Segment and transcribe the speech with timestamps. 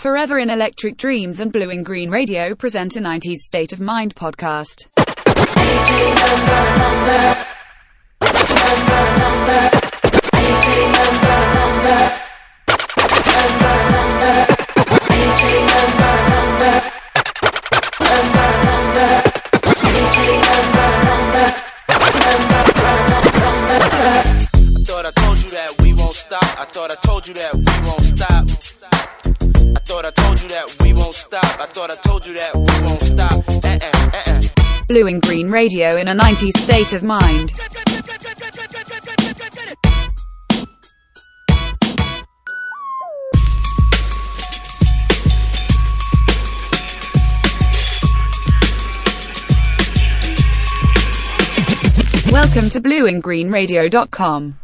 [0.00, 4.14] Forever in Electric Dreams and Blue and Green Radio present a 90s State of Mind
[4.14, 4.86] podcast.
[4.96, 5.04] I
[24.82, 26.42] thought I told you that we won't stop.
[26.58, 28.29] I thought I told you that we won't stop.
[29.90, 31.58] Thought I told you that we won't stop.
[31.58, 33.42] I thought I told you that we won't stop.
[33.48, 34.84] Uh-uh, uh-uh.
[34.86, 37.50] Blue and Green Radio in a 90s state of mind.
[52.30, 54.54] Welcome to blueandgreenradio.com.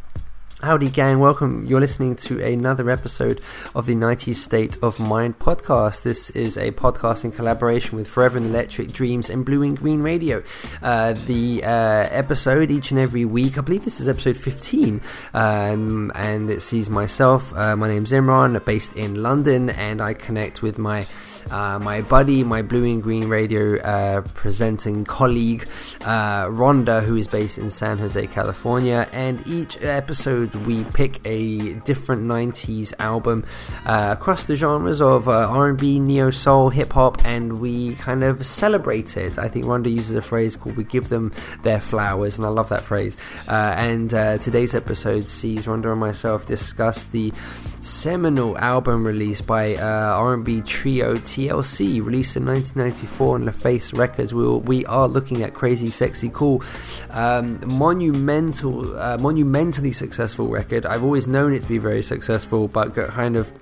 [0.62, 1.19] Howdy, gang.
[1.19, 1.66] Welcome.
[1.66, 3.42] You're listening to another episode
[3.74, 6.01] of the 90s State of Mind podcast.
[6.01, 10.01] This is a podcast in collaboration with Forever in Electric Dreams and Blue and Green
[10.01, 10.43] Radio.
[10.82, 15.02] Uh, the uh, episode each and every week, I believe this is episode 15,
[15.35, 17.54] um, and it sees myself.
[17.54, 21.07] Uh, my name's Imran, based in London, and I connect with my
[21.51, 25.69] uh, my buddy, my Blue and Green Radio uh, presenting colleague,
[26.03, 29.09] uh, Rhonda, who is based in San Jose, California.
[29.13, 33.45] And each episode, we pick a different '90s album
[33.85, 38.45] uh, across the genres of uh, R&B, neo soul, hip hop, and we kind of
[38.45, 39.38] celebrate it.
[39.38, 42.69] I think Rhonda uses a phrase called "We give them their flowers," and I love
[42.71, 43.16] that phrase.
[43.49, 47.33] Uh, and today's episode sees Rhonda and myself discuss the
[47.81, 51.16] seminal album released by R&B trio.
[51.37, 54.32] TLC, released in 1994 on LaFace Records.
[54.32, 56.62] We, we are looking at Crazy Sexy Cool,
[57.10, 60.87] um, monumental, uh, monumentally successful record.
[60.87, 63.52] I've always known it to be very successful, but kind of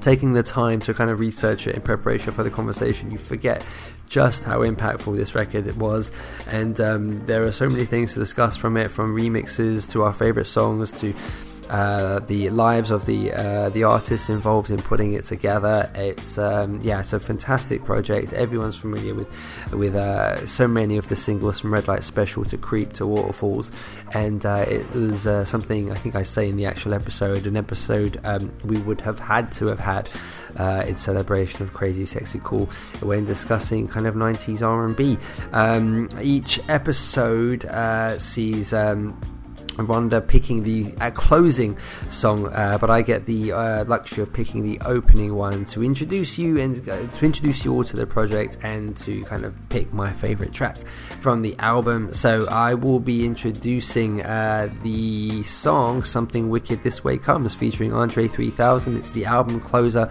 [0.00, 3.66] taking the time to kind of research it in preparation for the conversation, you forget
[4.08, 6.10] just how impactful this record was.
[6.46, 10.14] And um, there are so many things to discuss from it, from remixes to our
[10.14, 11.14] favorite songs to
[11.70, 15.90] uh, the lives of the uh, the artists involved in putting it together.
[15.94, 18.32] It's um, yeah, it's a fantastic project.
[18.32, 19.28] Everyone's familiar with
[19.72, 23.72] with uh, so many of the singles from Red Light Special to Creep to Waterfalls,
[24.12, 27.56] and uh, it was uh, something I think I say in the actual episode, an
[27.56, 30.10] episode um, we would have had to have had
[30.86, 32.66] in celebration of Crazy Sexy Cool
[33.00, 35.18] when discussing kind of 90s R&B.
[35.52, 37.66] Um, each episode
[38.20, 38.74] sees.
[39.76, 44.62] Rhonda picking the uh, closing song, uh, but I get the uh, luxury of picking
[44.62, 48.58] the opening one to introduce you and uh, to introduce you all to the project
[48.62, 50.76] and to kind of pick my favorite track
[51.20, 52.14] from the album.
[52.14, 58.28] So I will be introducing uh, the song "Something Wicked This Way Comes" featuring Andre
[58.28, 58.96] 3000.
[58.96, 60.10] It's the album closer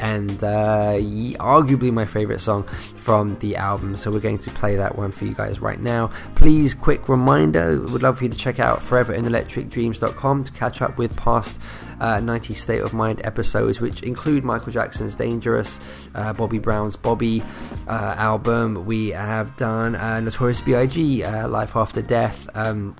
[0.00, 0.96] and uh,
[1.38, 3.96] arguably my favorite song from the album.
[3.96, 6.08] So we're going to play that one for you guys right now.
[6.34, 10.98] Please, quick reminder: would love for you to check out Forever foreverinelectricdreams.com to catch up
[10.98, 11.58] with past
[12.00, 15.80] uh, 90 State of Mind episodes, which include Michael Jackson's Dangerous,
[16.14, 17.42] uh, Bobby Brown's Bobby
[17.88, 18.86] uh, album.
[18.86, 22.48] We have done uh, Notorious B.I.G., uh, Life After Death.
[22.54, 22.96] Um,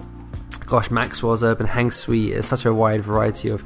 [0.67, 3.63] gosh, Maxwell's Urban Hang Suite is such a wide variety of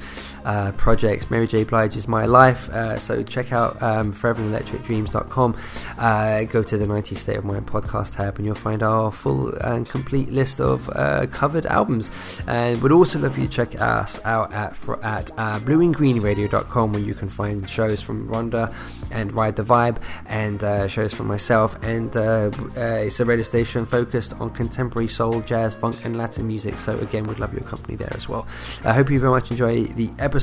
[0.48, 1.30] uh, projects.
[1.30, 1.64] Mary J.
[1.64, 2.70] Blige is My Life.
[2.70, 5.56] Uh, so check out um, foreverinelectricdreams.com.
[5.98, 9.54] Uh, go to the 90 State of Mind podcast tab and you'll find our full
[9.58, 12.10] and complete list of uh, covered albums.
[12.46, 17.14] And would also love you to check us out at, at uh, blueandgreenradio.com where you
[17.14, 18.74] can find shows from Rhonda
[19.10, 21.76] and Ride the Vibe and uh, shows from myself.
[21.84, 26.78] And uh, it's a radio station focused on contemporary soul, jazz, funk, and Latin music.
[26.78, 28.46] So again, would love your company there as well.
[28.84, 30.37] I hope you very much enjoy the episode,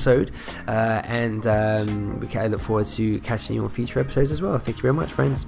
[0.67, 4.57] uh, and um, I look forward to catching you on future episodes as well.
[4.57, 5.45] Thank you very much, friends.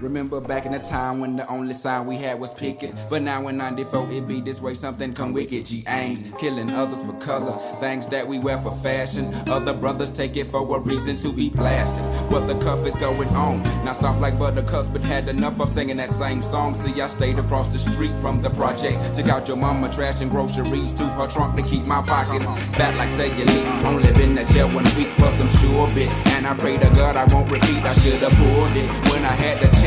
[0.00, 2.94] Remember back in the time when the only sign we had was pickets.
[3.08, 5.64] But now in 94 it be this way, something come wicked.
[5.64, 7.56] G aims, killing others for colors.
[7.80, 9.32] Things that we wear for fashion.
[9.48, 12.04] Other brothers take it for a reason to be blasted.
[12.30, 13.62] What the cuff is going on?
[13.86, 16.74] Not soft like buttercups, but had enough of singing that same song.
[16.74, 18.98] See, I stayed across the street from the projects.
[19.16, 22.44] Took out your mama trash and groceries to her trunk to keep my pockets
[22.76, 23.84] fat like cellulite.
[23.84, 26.10] Only been in jail one week for some sure bit.
[26.36, 27.82] And I pray to God I won't repeat.
[27.82, 29.85] I should have pulled it when I had the chance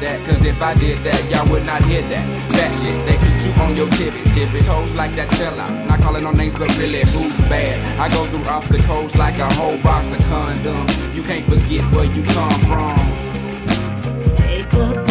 [0.00, 0.26] did that.
[0.26, 2.50] Cause if I did that, y'all would not hear that.
[2.50, 5.86] That shit, they keep you on your tippy tippy toes like that sellout.
[5.86, 7.78] Not calling no names, but really who's bad?
[7.98, 11.14] I go through off the coast like a whole box of condoms.
[11.14, 12.96] You can't forget where you come from.
[14.36, 15.05] Take a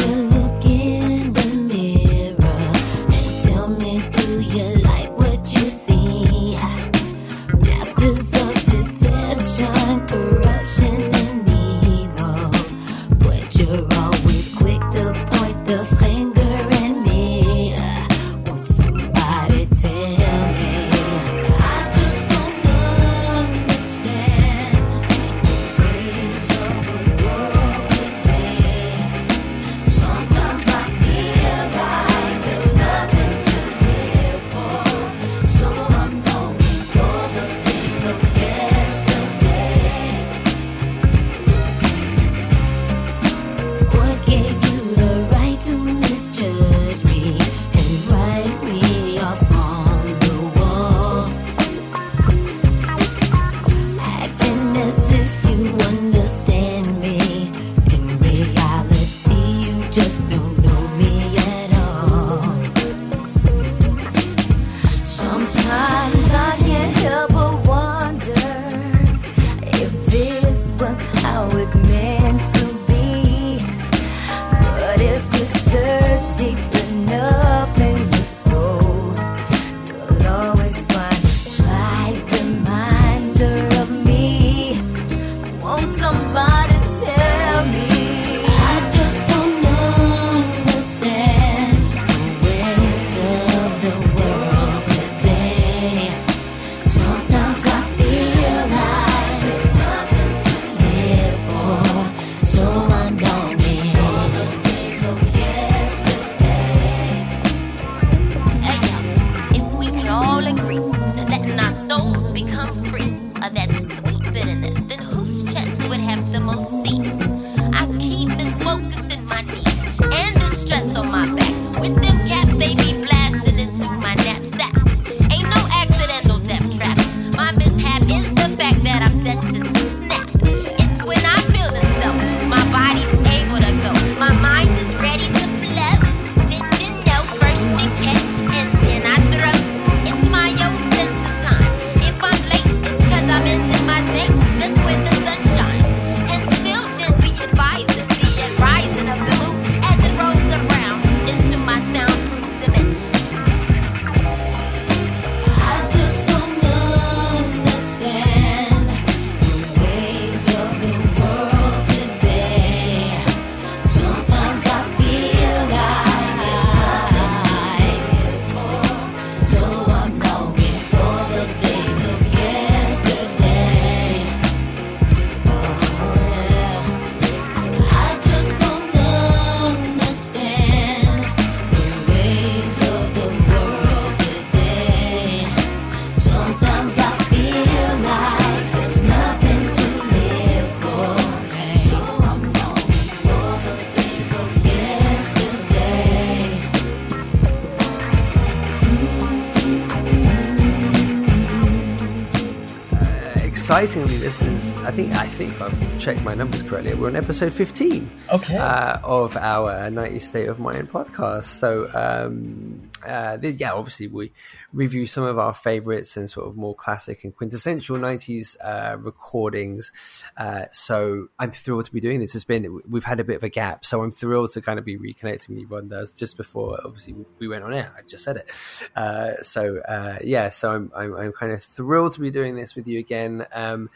[203.85, 206.95] excitingly, this is I think I think I've checked my numbers correctly.
[206.95, 208.09] We're on episode fifteen.
[208.33, 208.57] Okay.
[208.57, 211.43] Uh, of our 90 State of Mind podcast.
[211.45, 212.64] So um,
[213.07, 214.31] uh, yeah, obviously we
[214.73, 219.91] review some of our favorites and sort of more classic and quintessential 90s uh, recordings.
[220.37, 222.35] Uh, so I'm thrilled to be doing this.
[222.35, 224.85] It's been we've had a bit of a gap, so I'm thrilled to kind of
[224.85, 227.93] be reconnecting with you, Rondas, just before obviously we went on air.
[227.97, 228.51] I just said it.
[228.95, 232.75] Uh, so uh, yeah, so I'm, I'm I'm kind of thrilled to be doing this
[232.75, 233.45] with you again.
[233.53, 233.89] Um,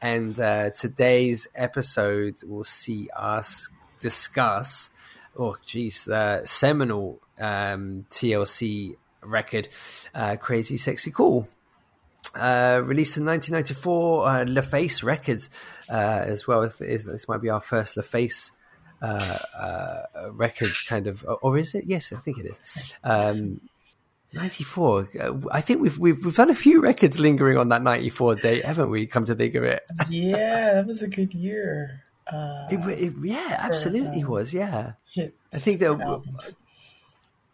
[0.00, 3.68] and uh, today's episode will see us
[3.98, 4.90] discuss,
[5.36, 9.68] oh, geez, the seminal um, TLC record,
[10.14, 11.48] uh, Crazy Sexy Cool.
[12.34, 15.50] Uh, released in 1994, uh, LaFace Records
[15.90, 16.70] uh, as well.
[16.78, 18.50] This might be our first LaFace
[19.00, 21.84] uh, uh, records, kind of, or is it?
[21.86, 22.94] Yes, I think it is.
[23.02, 23.60] Um,
[24.34, 25.08] 94.
[25.20, 28.64] Uh, I think we've, we've we've done a few records lingering on that 94 date,
[28.64, 29.06] haven't we?
[29.06, 32.02] Come to think of it, yeah, that was a good year.
[32.30, 34.52] Uh, it, it yeah, absolutely um, was.
[34.52, 36.54] Yeah, I think that-.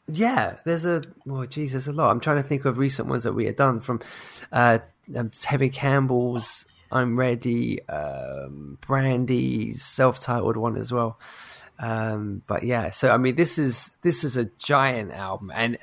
[0.06, 0.56] Yeah.
[0.64, 2.10] There's a well, geez, there's a lot.
[2.10, 4.00] I'm trying to think of recent ones that we had done from
[4.52, 4.78] uh,
[5.16, 11.18] um, Tevin Campbell's "I'm Ready," um, Brandy's self-titled one as well.
[11.78, 15.78] Um, but yeah, so I mean, this is this is a giant album, and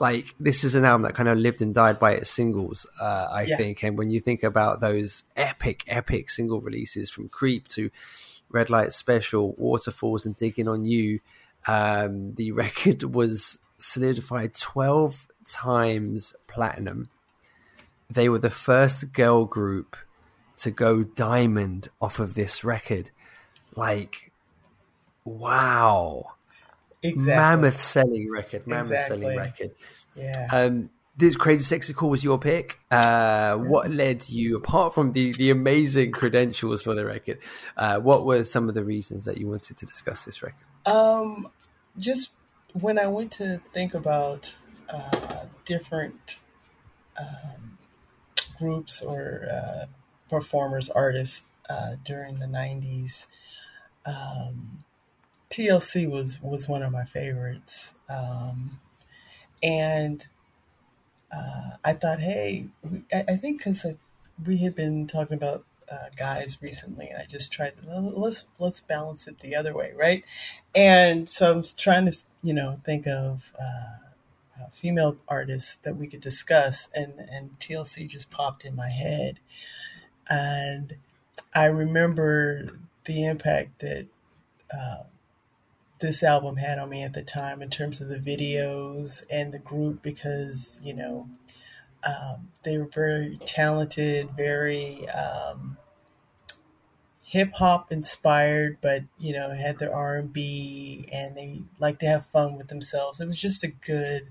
[0.00, 3.28] like this is an album that kind of lived and died by its singles, uh,
[3.30, 3.56] I Yeah.
[3.56, 3.82] think.
[3.82, 7.90] And when you think about those epic, epic single releases from Creep to
[8.48, 11.20] Red Light Special, Waterfalls, and Digging on You,
[11.66, 17.08] um, the record was solidified 12 times platinum.
[18.10, 19.96] They were the first girl group
[20.58, 23.10] to go diamond off of this record,
[23.74, 24.30] like,
[25.24, 26.34] wow,
[27.02, 27.34] Exactly.
[27.36, 29.20] mammoth selling record, mammoth Exactly.
[29.20, 29.70] selling record.
[30.14, 30.48] Yeah.
[30.52, 32.78] Um, this Crazy Sexy Cool was your pick.
[32.90, 37.38] Uh, what led you, apart from the, the amazing credentials for the record,
[37.76, 40.66] uh, what were some of the reasons that you wanted to discuss this record?
[40.86, 41.48] Um,
[41.98, 42.32] just
[42.72, 44.54] when I went to think about
[44.88, 46.38] uh, different
[47.18, 47.78] um,
[48.58, 49.86] groups or uh,
[50.28, 53.26] performers, artists uh, during the '90s,
[54.04, 54.84] um,
[55.50, 58.80] TLC was was one of my favorites, um,
[59.62, 60.26] and
[61.32, 63.86] uh, I thought, hey, we, I, I think because
[64.44, 65.64] we had been talking about
[65.94, 69.92] uh, guys recently, and I just tried to let's let's balance it the other way,
[69.96, 70.24] right?
[70.74, 76.06] And so I'm trying to, you know, think of uh, uh, female artists that we
[76.06, 79.38] could discuss, and and TLC just popped in my head,
[80.28, 80.96] and
[81.54, 82.68] I remember
[83.04, 84.06] the impact that
[84.72, 85.04] um,
[86.00, 89.58] this album had on me at the time in terms of the videos and the
[89.58, 91.28] group because you know
[92.06, 95.76] um, they were very talented, very um,
[97.34, 102.06] hip hop inspired, but you know had their R and B, and they like to
[102.06, 103.20] have fun with themselves.
[103.20, 104.28] It was just a good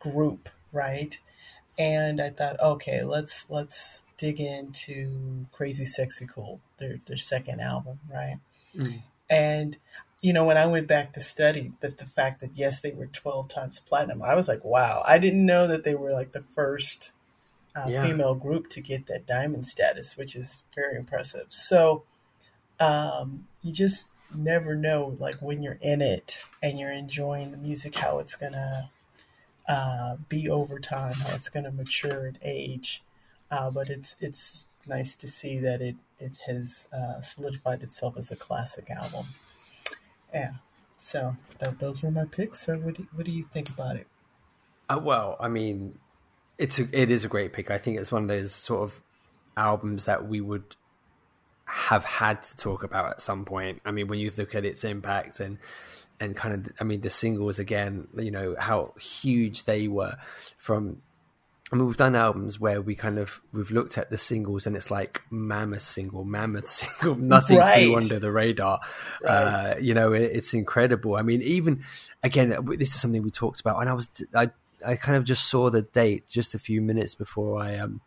[0.00, 1.18] group, right?
[1.78, 8.00] And I thought, okay, let's let's dig into Crazy Sexy Cool, their their second album,
[8.12, 8.38] right?
[9.30, 9.78] And
[10.20, 13.06] you know, when I went back to study that the fact that yes, they were
[13.06, 16.44] twelve times platinum, I was like, wow, I didn't know that they were like the
[16.54, 17.12] first
[17.76, 18.02] uh, Yeah.
[18.02, 21.46] female group to get that diamond status, which is very impressive.
[21.50, 22.04] So
[22.80, 27.94] um, you just never know, like when you're in it and you're enjoying the music,
[27.94, 28.90] how it's gonna
[29.68, 33.02] uh, be over time, how it's gonna mature and age.
[33.50, 38.30] Uh, but it's it's nice to see that it it has uh, solidified itself as
[38.30, 39.26] a classic album.
[40.32, 40.52] Yeah.
[40.98, 41.36] So
[41.78, 42.60] those were my picks.
[42.60, 44.06] So what do, what do you think about it?
[44.90, 45.98] Uh, well, I mean,
[46.58, 47.70] it's a, it is a great pick.
[47.70, 49.00] I think it's one of those sort of
[49.56, 50.76] albums that we would
[51.68, 53.80] have had to talk about at some point.
[53.84, 55.58] I mean, when you look at its impact and
[56.20, 60.16] and kind of, I mean, the singles again, you know how huge they were
[60.56, 61.02] from.
[61.70, 64.74] I mean, we've done albums where we kind of we've looked at the singles and
[64.74, 68.80] it's like mammoth single, mammoth single, nothing flew under the radar.
[69.22, 71.16] Uh, you know, it, it's incredible.
[71.16, 71.84] I mean, even
[72.22, 74.48] again, this is something we talked about, and I was I
[74.86, 78.00] I kind of just saw the date just a few minutes before I um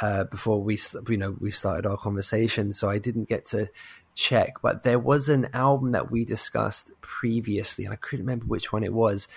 [0.00, 3.68] uh, before we you know we started our conversation, so I didn't get to
[4.14, 4.54] check.
[4.62, 8.84] But there was an album that we discussed previously, and I couldn't remember which one
[8.84, 9.28] it was,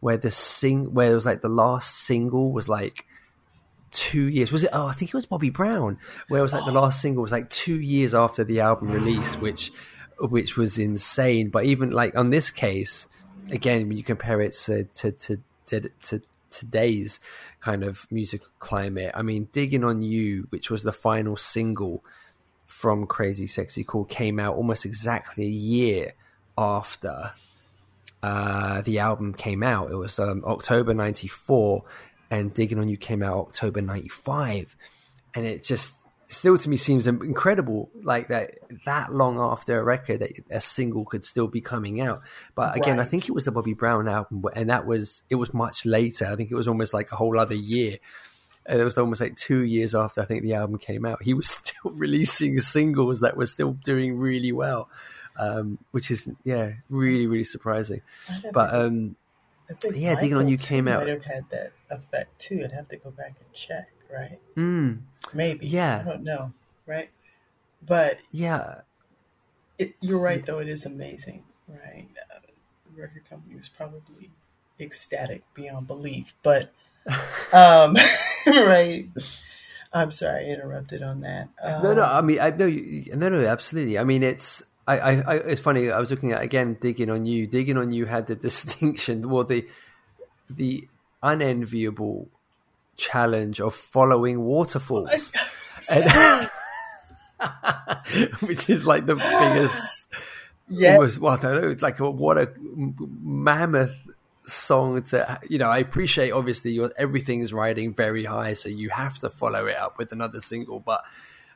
[0.00, 3.06] where the sing where it was like the last single was like
[3.90, 4.52] two years.
[4.52, 4.70] Was it?
[4.72, 7.32] Oh, I think it was Bobby Brown, where it was like the last single was
[7.32, 9.72] like two years after the album release, which
[10.18, 11.50] which was insane.
[11.50, 13.06] But even like on this case,
[13.50, 17.20] again, when you compare it to to to, to, to today's
[17.60, 22.04] kind of music climate, I mean, "Digging on You," which was the final single
[22.66, 26.12] from Crazy Sexy Cool, came out almost exactly a year
[26.56, 27.32] after
[28.22, 29.90] uh, the album came out.
[29.90, 31.84] It was um, October '94,
[32.30, 34.76] and "Digging on You" came out October '95,
[35.34, 36.01] and it just
[36.32, 38.54] still to me seems incredible, like that
[38.86, 42.22] that long after a record that a single could still be coming out.
[42.54, 45.52] But again, I think it was the Bobby Brown album, and that was it was
[45.54, 46.26] much later.
[46.26, 47.98] I think it was almost like a whole other year.
[48.64, 51.22] And It was almost like two years after I think the album came out.
[51.22, 54.88] He was still releasing singles that were still doing really well,
[55.36, 58.02] um, which is yeah, really really surprising.
[58.52, 59.16] But um,
[59.68, 62.62] I think yeah, Digging on You came out- Might have had that effect too.
[62.64, 64.38] I'd have to go back and check, right?
[64.56, 65.00] mm,
[65.34, 65.66] Maybe.
[65.66, 66.02] Yeah.
[66.04, 66.52] I don't know,
[66.86, 67.10] right?
[67.84, 68.82] But yeah,
[69.78, 70.58] it, you're right, though.
[70.60, 72.06] It is amazing, right?
[72.30, 72.38] Uh,
[72.94, 74.30] the record company was probably
[74.80, 76.72] ecstatic beyond belief, but
[77.52, 77.96] um,
[78.46, 79.08] right.
[79.92, 81.48] I'm sorry, I interrupted on that.
[81.62, 82.04] Um, No, no.
[82.04, 83.44] I mean, I no, you- no, no.
[83.46, 83.98] Absolutely.
[83.98, 84.62] I mean, it's.
[84.86, 85.90] I, I, I, it's funny.
[85.90, 87.46] I was looking at again, digging on you.
[87.46, 89.66] Digging on you had the distinction, well, the
[90.50, 90.88] the
[91.22, 92.28] unenviable
[93.02, 95.32] challenge of following waterfalls,
[95.90, 96.48] And-
[98.40, 100.08] which is like the biggest.
[100.68, 100.94] Yeah.
[100.94, 101.68] Almost, well, I don't know.
[101.68, 102.52] It's like a, what a
[103.22, 103.94] mammoth
[104.42, 105.68] song to you know.
[105.68, 109.76] I appreciate obviously your everything is riding very high, so you have to follow it
[109.76, 111.02] up with another single, but.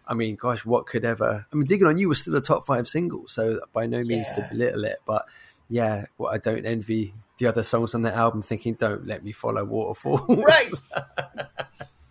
[0.09, 1.47] I mean, gosh, what could ever?
[1.53, 4.29] I mean, "Digging on You" was still a top five single, so by no means
[4.37, 4.99] to belittle it.
[5.05, 5.27] But
[5.69, 8.43] yeah, well, I don't envy the other songs on that album.
[8.43, 10.71] Thinking, "Don't let me follow Waterfall." right,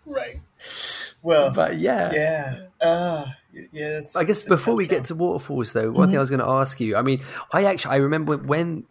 [0.04, 0.40] right.
[1.22, 3.26] Well, but yeah, yeah, uh,
[3.72, 4.00] yeah.
[4.14, 6.78] I guess before we get to waterfalls, though, one thing I was going to ask
[6.80, 6.96] you.
[6.96, 8.84] I mean, I actually I remember when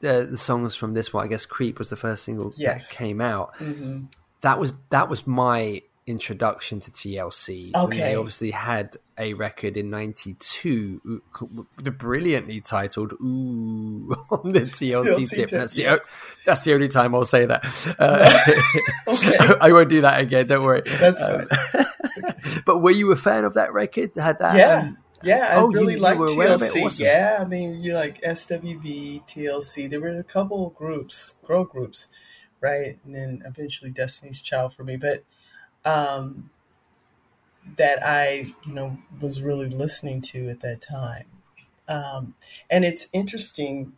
[0.00, 1.24] the, the songs from this one.
[1.24, 2.88] I guess "Creep" was the first single Yes.
[2.88, 3.54] that came out.
[3.58, 4.08] Mhm.
[4.42, 7.74] That was that was my introduction to TLC.
[7.74, 7.98] Okay.
[7.98, 11.22] they obviously had a record in '92,
[11.82, 15.50] the brilliantly titled "Ooh" on the TLC, TLC tip.
[15.50, 16.00] That's the yes.
[16.44, 17.64] that's the only time I'll say that.
[17.98, 18.38] Uh,
[19.14, 19.36] Okay.
[19.60, 20.46] I won't do that again.
[20.46, 20.82] Don't worry.
[20.84, 22.62] That's Um, fine.
[22.66, 24.12] but were you a fan of that record?
[24.16, 24.56] Had that?
[24.56, 25.48] yeah, um, yeah.
[25.52, 26.72] I oh, really like were aware of it?
[26.72, 26.84] TLC.
[26.84, 27.06] Awesome.
[27.06, 29.88] Yeah, I mean, you like SWV, TLC.
[29.88, 32.08] There were a couple groups, girl groups,
[32.60, 32.98] right?
[33.04, 35.24] And then eventually Destiny's Child for me, but
[35.84, 36.50] um,
[37.76, 41.26] that I, you know, was really listening to at that time.
[41.88, 42.34] Um,
[42.70, 43.94] and it's interesting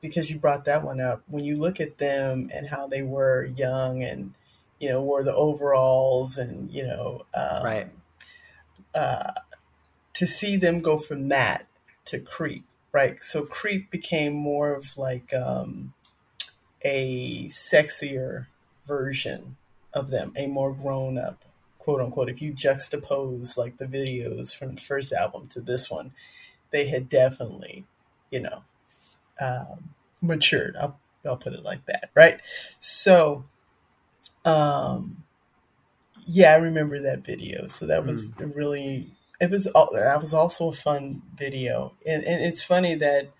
[0.00, 1.22] because you brought that one up.
[1.26, 4.34] When you look at them and how they were young and,
[4.78, 7.90] you know, wore the overalls and, you know, um, Right.
[8.94, 9.32] uh,
[10.14, 11.66] to see them go from that
[12.06, 13.22] to creep, right?
[13.22, 15.94] So creep became more of like um,
[16.82, 18.46] a sexier
[18.86, 19.56] version
[19.98, 21.44] of them, a more grown up,
[21.78, 22.30] quote unquote.
[22.30, 26.12] If you juxtapose like the videos from the first album to this one,
[26.70, 27.84] they had definitely,
[28.30, 28.62] you know,
[29.40, 29.90] um,
[30.22, 30.76] matured.
[30.80, 32.40] I'll, I'll put it like that, right?
[32.78, 33.44] So,
[34.44, 35.24] um,
[36.26, 37.66] yeah, I remember that video.
[37.66, 42.44] So that was a really it was that was also a fun video, and and
[42.44, 43.30] it's funny that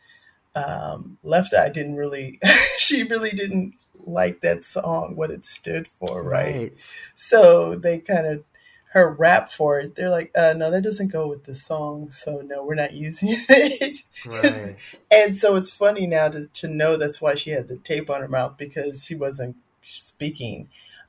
[0.54, 2.38] um, Left Eye didn't really
[2.78, 3.74] she really didn't
[4.06, 6.72] like that song what it stood for, right?
[7.14, 8.44] So they kind of
[8.92, 9.94] her rap for it.
[9.96, 12.10] They're like, uh, no, that doesn't go with the song.
[12.10, 13.98] So no, we're not using it.
[14.26, 14.76] Right.
[15.10, 18.22] and so it's funny now to, to know that's why she had the tape on
[18.22, 20.68] her mouth because she wasn't speaking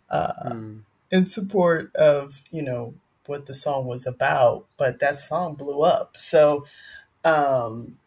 [0.10, 0.81] uh, Mm.
[1.12, 2.96] in support of you know
[3.27, 4.65] what the song was about.
[4.77, 6.17] But that song blew up.
[6.17, 6.65] So,
[7.24, 7.98] um,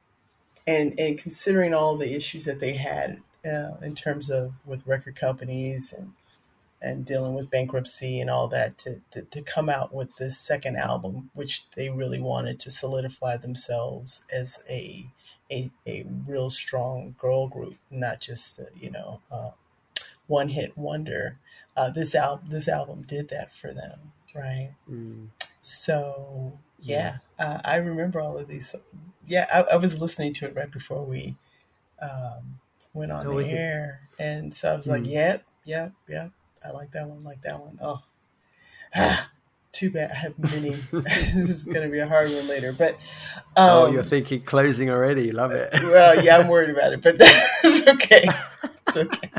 [0.66, 5.17] and and considering all the issues that they had uh, in terms of with record
[5.17, 6.13] companies and
[6.81, 10.76] and dealing with bankruptcy and all that to, to, to come out with this second
[10.76, 15.07] album, which they really wanted to solidify themselves as a
[15.50, 19.50] a, a real strong girl group, not just a, you know uh,
[20.26, 21.39] one hit wonder.
[21.76, 24.73] Uh, this album this album did that for them, right?
[24.91, 25.28] Mm.
[25.63, 28.75] So yeah, uh, I remember all of these.
[29.26, 31.37] Yeah, I, I was listening to it right before we
[32.02, 32.59] um,
[32.95, 35.11] went on Oh, the air, and so I was like, Mm.
[35.11, 36.31] "Yep, yep, yep.
[36.65, 37.25] I like that one.
[37.25, 37.78] Like that one.
[37.83, 38.02] Oh,
[38.95, 39.31] ah,
[39.73, 40.11] too bad.
[40.11, 40.71] I have many.
[40.93, 42.95] this is gonna be a hard one later, but
[43.57, 45.33] um, oh, you're thinking closing already.
[45.33, 45.71] Love it.
[45.83, 48.26] well, yeah, I'm worried about it, but that's okay.
[48.89, 49.31] It's okay.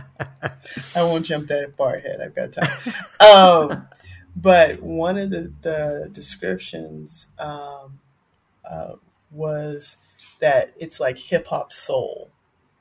[0.96, 2.20] I won't jump that far ahead.
[2.22, 2.94] I've got time.
[3.20, 3.88] Um,
[4.36, 8.00] but one of the, the descriptions um,
[8.68, 8.94] uh,
[9.30, 9.98] was
[10.40, 12.32] that it's like hip hop soul,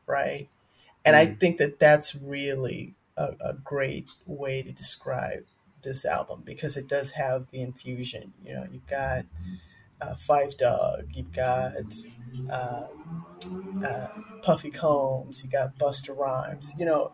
[0.07, 0.49] right?
[1.05, 5.45] And I think that that's really a, a great way to describe
[5.83, 8.33] this album because it does have the infusion.
[8.45, 9.25] You know, you've got
[10.01, 11.75] uh, Phife Dawg, you've got
[12.51, 12.85] uh,
[13.85, 14.09] uh,
[14.43, 16.75] Puffy Combs, you got Busta Rhymes.
[16.79, 17.12] You know,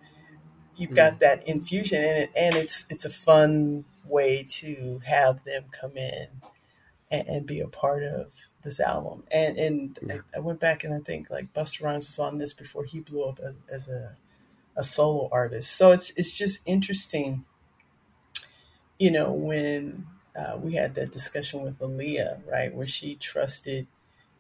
[0.76, 5.64] you've got that infusion in it, and it's it's a fun way to have them
[5.72, 6.28] come in
[7.10, 9.24] and, and be a part of this album.
[9.30, 12.52] And and I, I went back and I think like Busta Rhymes was on this
[12.52, 14.16] before he blew up as, as a
[14.76, 15.72] a solo artist.
[15.76, 17.44] So it's it's just interesting,
[18.98, 23.86] you know, when uh, we had that discussion with Aaliyah, right, where she trusted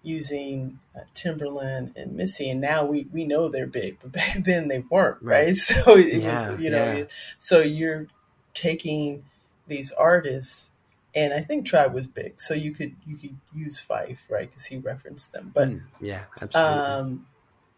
[0.02, 4.68] using uh, Timbaland and Missy, and now we we know they're big, but back then
[4.68, 5.48] they weren't, right?
[5.48, 5.56] Right.
[5.56, 7.04] So it Yeah, was, you know, yeah.
[7.38, 8.08] so you're
[8.54, 9.24] taking
[9.66, 10.70] these artists.
[11.14, 14.48] And I think Tribe was big, so you could you could use Phife, right?
[14.48, 15.50] Because he referenced them.
[15.54, 16.80] But Mm, yeah, absolutely.
[16.82, 17.26] um,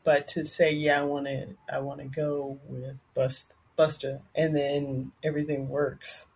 [0.05, 4.57] but to say, yeah, I want to, I want to go with Bust, Busta, and
[4.57, 6.27] then everything works,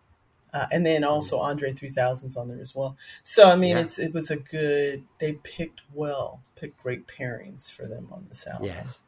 [0.53, 2.95] uh, and then also Andre 3000's on there as well.
[3.23, 3.81] So I mean, Yeah.
[3.83, 5.03] it's it was a good.
[5.19, 8.67] They picked well, picked great pairings for them on this album.
[8.67, 9.01] yes.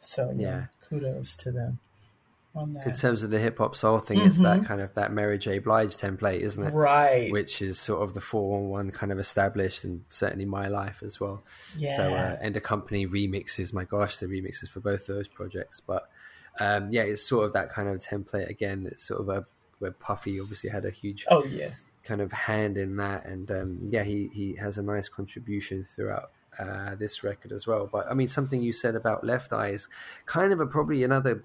[0.00, 0.64] So yeah, Yeah.
[0.88, 1.78] kudos to them
[2.54, 4.66] on In terms of the hip hop soul thing, it's that Mhm.
[4.66, 5.58] kind of that Mary J.
[5.58, 6.72] Blige template, isn't it?
[6.72, 7.32] Right.
[7.32, 11.02] Which is sort of the four one one kind of established, and certainly my life
[11.02, 11.42] as well.
[11.76, 11.96] yeah.
[11.96, 13.72] So uh, and the company remixes.
[13.72, 15.80] My gosh, the remixes for both those projects.
[15.80, 16.08] But
[16.60, 18.86] um, yeah, it's sort of that kind of template again.
[18.90, 19.46] It's sort of a
[19.80, 21.70] where Puffy obviously had a huge oh yeah.
[22.04, 26.30] kind of hand in that, and um, yeah, he he has a nice contribution throughout.
[26.56, 29.88] Uh, this record as well, but I mean, something you said about Left Eye is
[30.24, 31.42] kind of a probably another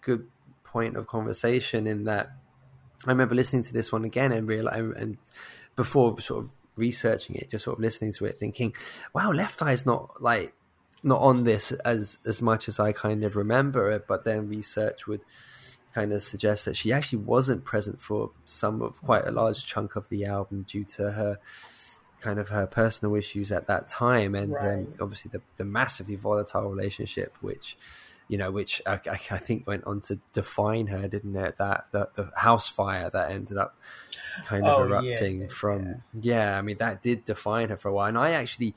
[0.00, 0.26] good
[0.72, 2.30] point of conversation in that
[3.06, 5.16] I remember listening to this one again and real and
[5.76, 8.74] before sort of researching it, just sort of listening to it, thinking,
[9.14, 10.52] "Wow, Left Eye's not like
[11.02, 15.06] not on this as as much as I kind of remember it." But then research
[15.06, 15.22] would
[15.94, 19.96] kind of suggest that she actually wasn't present for some of quite a large chunk
[19.96, 21.38] of the album due to her
[22.20, 24.80] kind of her personal issues at that time, and Right.
[24.86, 27.78] um, obviously the the massively volatile relationship which
[28.30, 31.56] you know, which I, I think went on to define her, didn't it?
[31.58, 33.74] That the, the house fire that ended up
[34.46, 36.56] kind of Oh, erupting yeah, from, yeah.
[36.56, 38.06] I mean, that did define her for a while.
[38.06, 38.74] And I actually,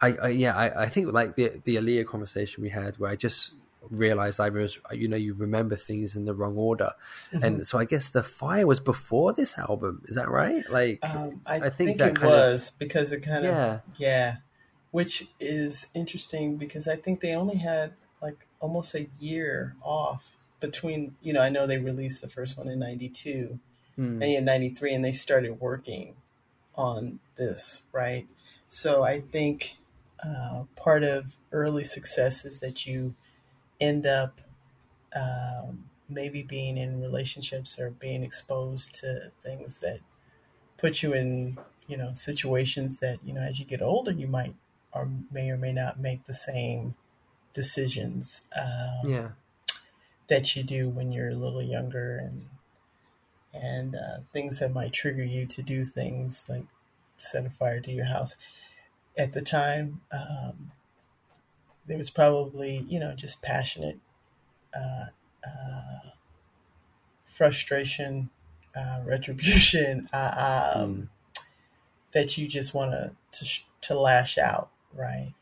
[0.00, 3.16] I, I yeah, I, I think like the the Aaliyah conversation we had, where I
[3.16, 3.54] just
[3.90, 6.92] realized I was, you know, you remember things in the wrong order,
[7.32, 7.44] Mm-hmm.
[7.44, 10.02] and so I guess the fire was before this album.
[10.06, 10.62] Is that right?
[10.70, 13.52] Like, Um, I, I think think, that it kind of- was because it kind of
[13.52, 13.78] Yeah.
[13.96, 14.36] yeah,
[14.92, 17.94] which is interesting because I think they only had
[18.62, 21.16] almost a year off between.
[21.20, 23.58] You know, I know they released the first one in '92
[23.98, 26.14] mm, and in '93, and they started working
[26.74, 28.26] on this right.
[28.70, 29.76] So I think
[30.24, 33.14] uh, part of early success is that you
[33.80, 34.40] end up
[35.14, 39.98] um, maybe being in relationships or being exposed to things that
[40.76, 44.54] put you in you know situations that you know as you get older you might
[44.92, 46.94] or may or may not make the same
[47.52, 49.28] decisions um, yeah,
[50.28, 52.48] that you do when you're a little younger and
[53.54, 56.64] and uh, things that might trigger you to do things like
[57.18, 58.36] set a fire to your house.
[59.16, 60.72] At the time um,
[61.86, 63.98] there was probably you know just passionate
[64.74, 65.06] uh,
[65.46, 66.10] uh,
[67.24, 68.30] frustration
[68.74, 71.10] uh, retribution uh, um,
[72.12, 75.32] that you just want to to sh- to lash out right?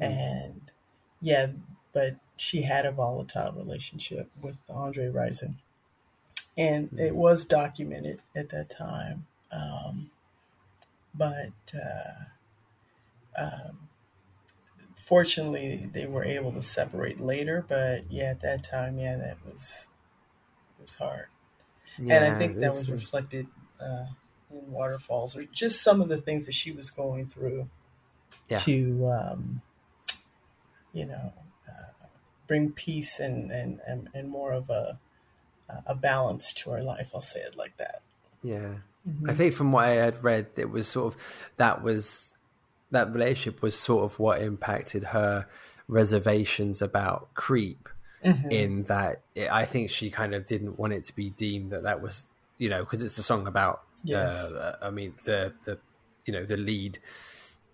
[0.00, 0.72] And
[1.20, 1.48] yeah
[1.92, 5.54] but she had a volatile relationship with Andre Rison.
[6.56, 10.10] And it was documented at that time um,
[11.14, 12.24] but uh,
[13.40, 13.88] um,
[14.96, 19.86] fortunately they were able to separate later but yeah at that time yeah that was
[20.78, 21.26] it was hard.
[21.98, 23.48] And I think that was reflected
[23.80, 24.06] uh,
[24.50, 27.68] in Waterfalls, or just some of the things that she was going through
[28.48, 28.58] Yeah.
[28.60, 29.62] to, um,
[30.98, 31.32] you know,
[31.68, 32.06] uh,
[32.46, 34.98] bring peace and, and, and, and more of a
[35.86, 37.10] a balance to our life.
[37.14, 38.00] I'll say it like that.
[38.42, 38.76] Yeah.
[39.06, 39.30] Mm-hmm.
[39.30, 41.20] I think from what I had read, it was sort of
[41.56, 42.32] that was
[42.90, 45.46] that relationship was sort of what impacted her
[45.86, 47.88] reservations about creep.
[48.24, 48.50] Mm-hmm.
[48.50, 51.84] In that, it, I think she kind of didn't want it to be deemed that
[51.84, 53.82] that was you know because it's a song about.
[54.04, 54.52] Yes.
[54.52, 55.78] Uh, I mean the the
[56.24, 56.98] you know the lead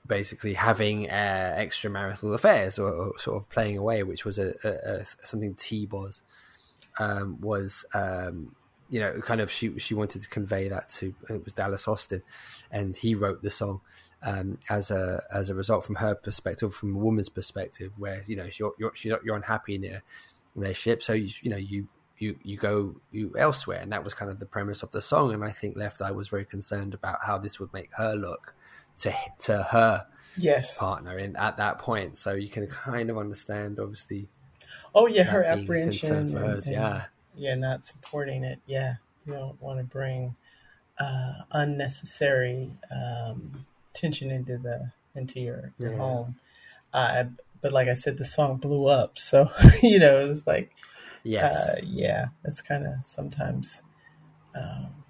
[0.07, 4.69] basically having uh, extramarital affairs or, or sort of playing away, which was a, a,
[4.69, 6.23] a something T was
[6.99, 8.55] um, was um,
[8.91, 12.23] you know kind of she she wanted to convey that to it was Dallas Austin,
[12.71, 13.81] and he wrote the song
[14.23, 18.37] um, as a as a result from her perspective, from a woman's perspective, where you
[18.37, 20.03] know you're you're, you're unhappy in a
[20.55, 21.89] relationship, so you, you know you.
[22.17, 23.81] You, you go you elsewhere.
[23.83, 25.35] And that was kind of the premise of the song.
[25.35, 28.55] And I think Left Eye was very concerned about how this would make her look
[28.99, 30.77] to to her Yes.
[30.79, 34.29] partner in at that point so you can kind of understand obviously
[34.95, 36.33] Oh yeah, her that being a concern apprehension.
[36.33, 37.05] for hers, and- yeah.
[37.37, 38.61] yeah, not supporting it.
[38.67, 38.95] Yeah,
[39.27, 40.37] you don't want to bring
[40.99, 45.99] uh, unnecessary um, tension into the into your, your Yeah.
[45.99, 46.37] home.
[46.93, 47.25] Uh,
[47.61, 49.49] but like I said, the song blew up, so
[49.83, 50.71] you know it's like,
[51.25, 53.83] yes uh, yeah, it's kind of sometimes
[54.55, 55.05] um,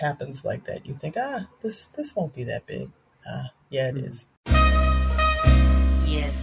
[0.00, 0.84] happens like that.
[0.86, 2.90] You think, ah, this this won't be that big.
[3.28, 4.26] Uh, yeah, it is.
[6.04, 6.41] Yes.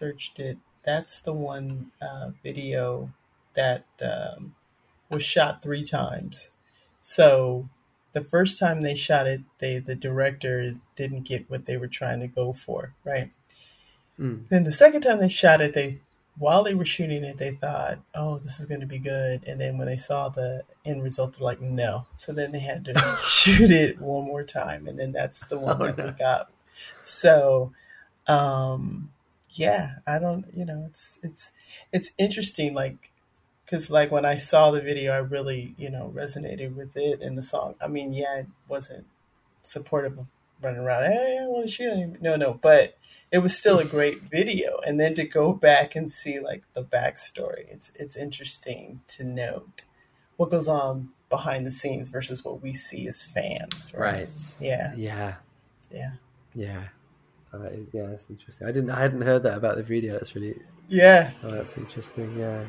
[0.00, 3.12] Researched it, that's the one uh, video
[3.54, 4.54] that um,
[5.10, 6.50] was shot three times.
[7.02, 7.68] So
[8.12, 12.20] the first time they shot it, they the director didn't get what they were trying
[12.20, 13.32] to go for, right?
[14.18, 14.48] Mm.
[14.48, 16.00] Then the second time they shot it, they
[16.38, 19.58] while they were shooting it, they thought, "Oh, this is going to be good." And
[19.58, 23.16] then when they saw the end result, they're like, "No." So then they had to
[23.22, 26.04] shoot it one more time, and then that's the one Oh, that no.
[26.06, 26.50] we got.
[27.04, 27.72] So,
[28.26, 29.10] um,
[29.58, 31.52] yeah, I don't, you know, it's it's
[31.92, 33.10] it's interesting, like
[33.64, 37.36] because like when I saw the video, I really, you know, resonated with it and
[37.36, 37.74] the song.
[37.82, 39.06] I mean, yeah, it wasn't
[39.62, 40.26] supportive of
[40.62, 41.04] running around.
[41.10, 41.94] Hey, I want to shoot.
[41.96, 42.96] him." No, no, but
[43.32, 44.80] it was still a great video.
[44.86, 49.82] And then to go back and see like the backstory, it's it's interesting to note
[50.36, 53.92] what goes on behind the scenes versus what we see as fans.
[53.94, 54.12] Right.
[54.12, 54.28] Right.
[54.60, 54.94] Yeah.
[54.96, 55.36] Yeah.
[55.90, 56.12] Yeah.
[56.54, 56.84] Yeah.
[57.56, 58.68] Uh, it- yeah, that's interesting.
[58.68, 58.90] I didn't.
[58.90, 60.14] I hadn't heard that about the video.
[60.14, 60.60] That's really.
[60.88, 61.30] Yeah.
[61.42, 62.38] Oh, that's interesting.
[62.38, 62.64] Yeah.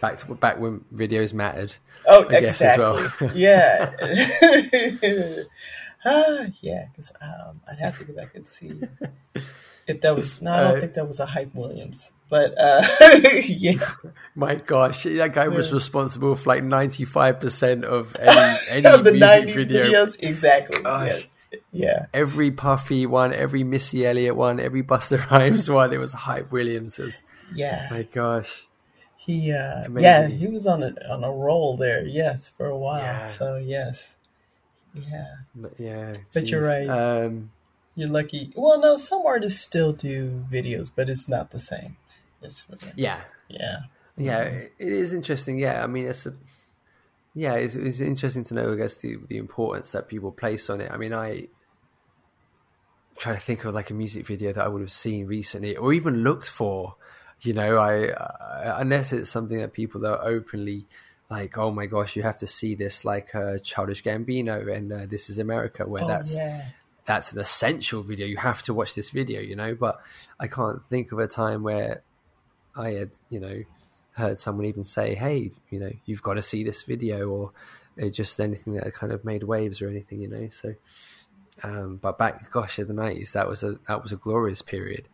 [0.00, 1.76] Back to back when videos mattered.
[2.06, 3.26] Oh, I guess as exactly.
[3.26, 3.36] well.
[3.36, 3.90] yeah.
[6.04, 8.72] ah, yeah, because um, I'd have to go back and see
[9.86, 10.40] if that was.
[10.40, 12.84] No, I don't Uh, think that was a hype Williams, but uh,
[13.44, 13.74] yeah,
[14.34, 19.04] My gosh, that guy was responsible for like ninety five percent of any any of
[19.04, 19.86] the '90s video.
[19.86, 20.82] videos, exactly.
[20.82, 21.06] Gosh.
[21.08, 21.34] Yes.
[21.72, 22.06] Yeah.
[22.14, 25.92] Every Puffy one, every Missy Elliott one, every Busta Rhymes one.
[25.92, 26.98] It was Hype Williams.
[26.98, 27.22] Was,
[27.54, 27.88] Yeah.
[27.90, 28.66] my gosh.
[29.16, 29.52] He.
[29.52, 30.02] Uh, Amazing.
[30.02, 32.04] yeah, he was on a on a roll there.
[32.04, 33.00] Yes, for a while.
[33.02, 33.22] Yeah.
[33.22, 34.16] So yes.
[34.94, 36.14] Yeah, But yeah.
[36.34, 36.88] But you're right.
[36.88, 37.50] Um,
[37.94, 38.50] you're lucky.
[38.56, 41.96] Well, no, some artists still do videos, but it's not the same.
[42.42, 42.64] It's
[42.96, 43.20] yeah.
[43.48, 43.80] yeah.
[44.16, 45.58] Yeah, it it is interesting.
[45.58, 46.34] Yeah, I mean, it's a,
[47.34, 48.72] yeah, it's, it's interesting to know.
[48.72, 50.90] I guess the the importance that people place on it.
[50.90, 51.48] I mean, I
[53.16, 55.92] try to think of like a music video that I would have seen recently or
[55.92, 56.96] even looked for.
[57.42, 60.86] You know, I, I unless it's something that people that are openly
[61.30, 65.06] like, oh my gosh, you have to see this, like uh, Childish Gambino and uh,
[65.08, 66.66] This Is America, where Oh, that's yeah.
[67.06, 68.26] that's an essential video.
[68.26, 69.74] You have to watch this video, you know.
[69.74, 70.00] But
[70.38, 72.02] I can't think of a time where
[72.76, 73.62] I had, you know,
[74.20, 77.52] heard someone even say, "Hey, you know, you've got to see this video," or
[78.00, 80.48] uh, just anything that kind of made waves or anything, you know.
[80.50, 80.74] So,
[81.62, 85.08] um, but back, gosh, in the nineties, that was a that was a glorious period.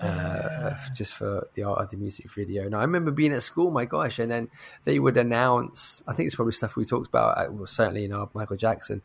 [0.00, 2.64] Uh, just for the art of the music video.
[2.64, 4.48] And I remember being at school, my gosh, and then
[4.82, 6.02] they would announce.
[6.08, 7.38] I think it's probably stuff we talked about.
[7.38, 9.02] uh, Well, certainly in our Michael Jackson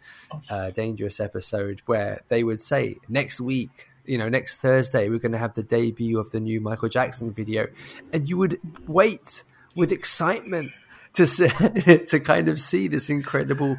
[0.50, 5.34] uh, Dangerous episode, where they would say next week, you know, next Thursday, we're going
[5.34, 7.68] to have the debut of the new Michael Jackson video,
[8.12, 9.44] and you would wait
[9.76, 10.72] with excitement
[11.14, 11.48] to see,
[12.08, 13.78] to kind of see this incredible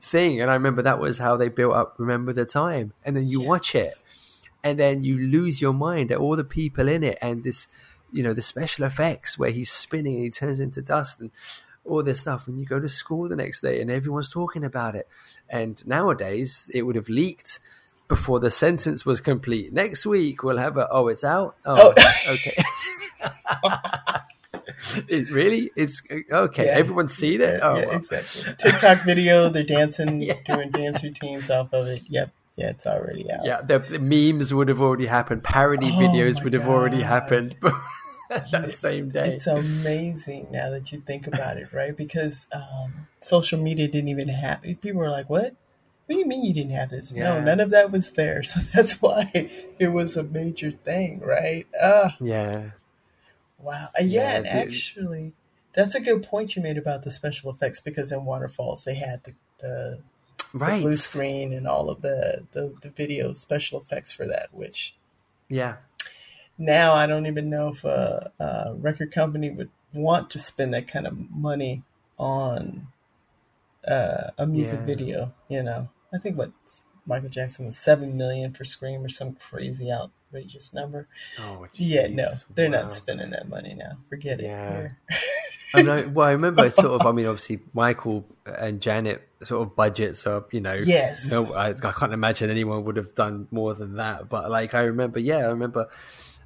[0.00, 0.40] thing.
[0.40, 1.96] And I remember that was how they built up.
[1.98, 3.92] Remember the time, and then you watch it,
[4.62, 7.68] and then you lose your mind at all the people in it and this
[8.12, 11.30] you know the special effects where he's spinning and he turns into dust and
[11.84, 14.94] all this stuff and you go to school the next day and everyone's talking about
[14.94, 15.08] it
[15.48, 17.58] and nowadays it would have leaked
[18.10, 21.94] before the sentence was complete next week we'll have a oh it's out oh,
[22.28, 22.56] okay
[25.08, 26.72] it, really it's okay Yeah.
[26.72, 27.96] everyone's seen it Yeah, oh yeah, well.
[27.96, 28.54] exactly.
[28.58, 30.34] TikTok video, they're dancing, Yeah.
[30.44, 32.02] doing dance routines off of it.
[32.08, 32.30] Yep.
[32.56, 33.44] Yeah, it's already out.
[33.44, 37.56] yeah the, the memes would have already happened parody Oh videos would have already happened
[38.28, 41.96] that same day It's amazing now that you think about it, right?
[41.96, 44.62] Because um, social media didn't even have.
[44.62, 45.54] People were like, "What?
[46.10, 48.42] What do you mean you didn't have this?" No, none of that was there.
[48.50, 49.30] So that's why
[49.78, 51.68] it was a major thing, right?
[51.80, 52.70] Ah, yeah
[53.60, 53.90] wow.
[53.96, 55.34] Uh, yeah, Yeah, and actually,
[55.72, 59.22] that's a good point you made about the special effects because in Waterfalls they had
[59.22, 60.02] the the,
[60.52, 64.96] the blue screen and all of the, the the video special effects for that, which
[65.48, 65.76] yeah
[66.58, 70.88] now I don't even know if a, a record company would want to spend that
[70.88, 71.84] kind of money
[72.18, 72.88] on
[73.86, 74.86] uh, a music Yeah.
[74.86, 75.34] video.
[75.48, 76.50] You know, I think what
[77.06, 81.08] Michael Jackson was seven million for Scream or some crazy outrageous number.
[81.38, 82.80] oh Yeah, no, they're Wow.
[82.82, 83.92] not spending that money now.
[84.08, 84.44] Forget it.
[84.44, 84.88] Yeah.
[85.74, 85.96] I know.
[86.12, 87.06] Well, I remember sort of.
[87.06, 90.74] I mean, obviously, Michael and Janet sort of budgets are, you know.
[90.74, 91.30] Yes.
[91.30, 94.28] No, I, I can't imagine anyone would have done more than that.
[94.28, 95.20] But like, I remember.
[95.20, 95.88] Yeah, I remember.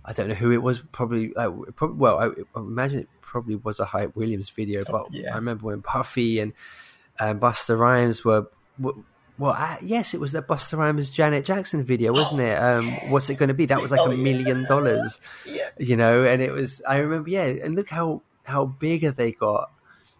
[0.05, 0.81] I don't know who it was.
[0.93, 1.35] Probably.
[1.35, 4.83] Uh, probably well, I, I imagine it probably was a Hype Williams video.
[4.85, 5.33] But Oh, yeah.
[5.33, 6.53] I remember when Puffy and
[7.19, 8.47] and Busta Rhymes were.
[8.79, 8.93] were
[9.39, 12.55] well, uh, yes, it was the Busta Rhymes Janet Jackson video, wasn't it?
[12.57, 13.67] Um, what's it going to be?
[13.67, 14.23] That was like Oh, a yeah.
[14.23, 15.69] million dollars Yeah.
[15.79, 19.71] you know and it was i remember yeah and look how how bigger they got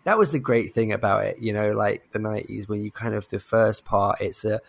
[0.05, 3.15] that was the great thing about it you know like the 90s when you kind
[3.15, 4.61] of the first part it's a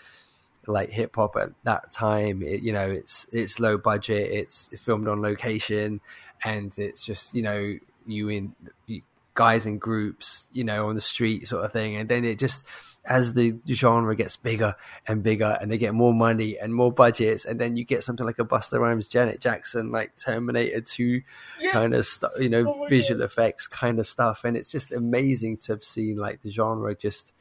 [0.67, 2.41] like hip hop at that time.
[2.41, 4.31] It, you know, it's it's low budget.
[4.31, 6.01] It's filmed on location,
[6.43, 7.77] and it's just you know
[8.07, 8.55] you in
[8.87, 9.01] you,
[9.35, 12.65] guys in groups, you know, on the street sort of thing, and then it just
[13.07, 14.75] as the genre gets bigger
[15.07, 18.25] and bigger and they get more money and more budgets and then you get something
[18.25, 21.21] like a Busta Rhymes, Janet Jackson, like Terminator 2
[21.61, 21.71] Yeah.
[21.71, 24.43] kind of stuff, you know, Oh visual effects kind of stuff.
[24.43, 27.33] And it's just amazing to have seen like the genre just,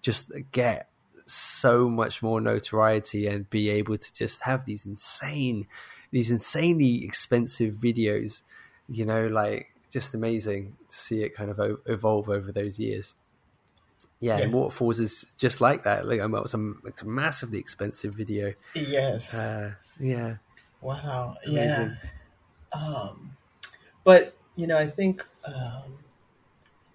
[0.00, 0.88] just get
[1.26, 5.66] so much more notoriety and be able to just have these insane,
[6.10, 8.42] these insanely expensive videos,
[8.88, 13.14] you know, like just amazing to see it kind of evolve over those years.
[14.24, 14.46] Yeah, Yeah.
[14.48, 16.06] Waterfalls is just like that.
[16.06, 18.54] Like, I mean, it was a, it's a massively expensive video.
[18.74, 19.38] Yes.
[19.38, 20.36] Uh, yeah,
[20.80, 21.34] Wow.
[21.46, 21.98] Amazing.
[22.74, 22.80] Yeah.
[22.80, 23.36] Um,
[24.02, 25.98] but you know, I think um,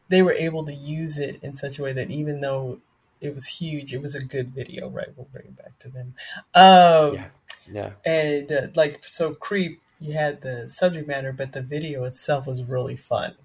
[0.08, 2.80] they were able to use it in such a way that even though
[3.22, 4.90] it was huge, it was a good video.
[4.90, 5.10] Right.
[5.16, 6.16] We'll bring it back to them.
[6.56, 7.28] Um, yeah,
[7.72, 9.82] yeah, And uh, like so, creep.
[10.00, 13.36] You had the subject matter, but the video itself was really fun,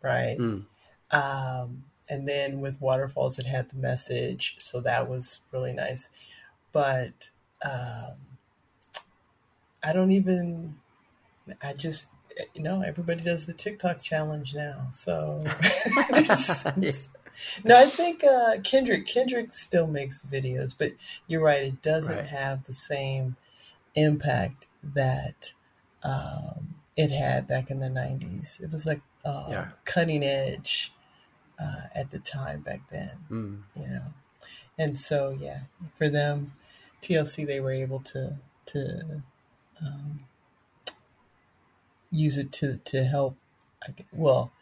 [0.00, 0.38] right?
[0.38, 0.64] Mm.
[1.10, 6.08] Um, and then with waterfalls, it had the message, so that was really nice.
[6.72, 7.28] But
[7.64, 8.16] um,
[9.82, 10.76] I don't even.
[11.62, 12.08] I just
[12.54, 15.42] you know everybody does the TikTok challenge now, so
[16.10, 17.10] it's- it's-
[17.64, 20.92] no, I think uh, Kendrick Kendrick still makes videos, but
[21.26, 22.26] you're right, it doesn't Right.
[22.26, 23.36] have the same
[23.96, 25.52] impact that
[26.04, 28.62] um, it had back in the '90s.
[28.62, 29.68] It was like uh, Yeah.
[29.84, 30.92] cutting edge
[31.60, 33.62] uh, at the time back then Mm.
[33.76, 34.14] you know
[34.78, 35.60] and so yeah
[35.96, 36.52] for them
[37.02, 38.36] tlc they were able to
[38.66, 39.22] to
[39.84, 40.20] um,
[42.10, 43.36] use it to to help
[44.12, 44.52] well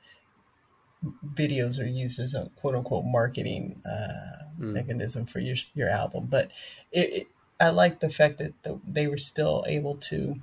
[1.27, 4.73] videos are used as a quote unquote marketing uh, Mm.
[4.75, 6.51] mechanism for your your album but
[6.93, 7.27] it, it
[7.59, 10.37] i like the fact that the, they were still able to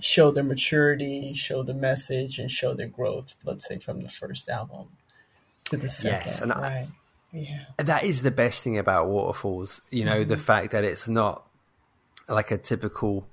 [0.00, 4.48] show their maturity show the message and show their growth let's say from the first
[4.48, 4.88] album
[5.64, 6.88] to the second Yes, and I-
[7.32, 9.80] yeah that is the best thing about Waterfalls.
[9.90, 10.44] You know, the mm-hmm.
[10.44, 11.44] fact that it's not
[12.28, 13.28] like a typical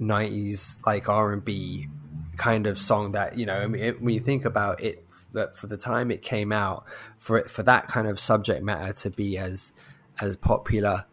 [0.00, 1.88] '90s like R and B
[2.36, 3.12] kind of song.
[3.12, 6.10] That you know, I mean, it, when you think about it, that for the time
[6.10, 6.84] it came out,
[7.18, 9.72] for it for that kind of subject matter to be as
[10.20, 11.04] as popular.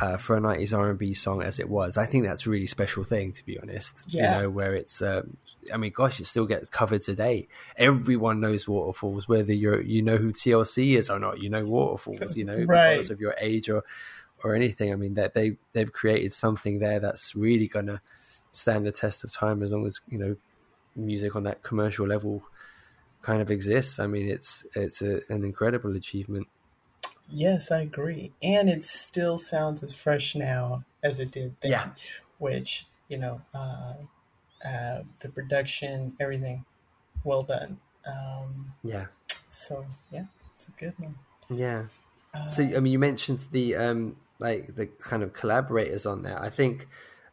[0.00, 3.02] Uh, for a 90s R&B song as it was, I think that's a really special
[3.02, 4.04] thing, to be honest.
[4.06, 4.36] Yeah.
[4.36, 5.36] You know, where it's, um,
[5.74, 7.48] I mean, gosh, it still gets covered today.
[7.76, 11.40] Everyone knows Waterfalls, whether you're, you know who TLC is or not.
[11.40, 12.60] You know Waterfalls, you know, Right.
[12.68, 13.82] regardless of your age or,
[14.44, 14.92] or anything.
[14.92, 18.00] I mean, that they they've created something there that's really gonna
[18.52, 20.36] stand the test of time as long as you know
[20.94, 22.44] music on that commercial level
[23.20, 23.98] kind of exists.
[23.98, 26.46] I mean, it's it's a, an incredible achievement.
[27.30, 28.32] Yes, I agree.
[28.42, 31.70] And it still sounds as fresh now as it did then.
[31.70, 31.88] Yeah.
[32.38, 33.94] Which, you know, uh,
[34.66, 36.64] uh, the production, everything,
[37.24, 37.78] well done.
[38.06, 39.06] Um, Yeah,
[39.50, 41.16] so, yeah, it's a good one.
[41.50, 41.84] yeah.
[42.50, 46.40] So I mean, you mentioned the um like the kind of collaborators on there.
[46.40, 46.86] I think.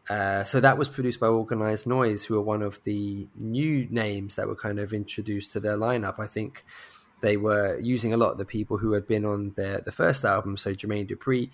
[0.09, 4.35] Uh, so that was produced by Organized Noise, who are one of the new names
[4.35, 6.15] that were kind of introduced to their lineup.
[6.19, 6.63] I think
[7.21, 10.23] they were using a lot of the people who had been on their the first
[10.25, 10.57] album.
[10.57, 11.49] So Jermaine Dupri,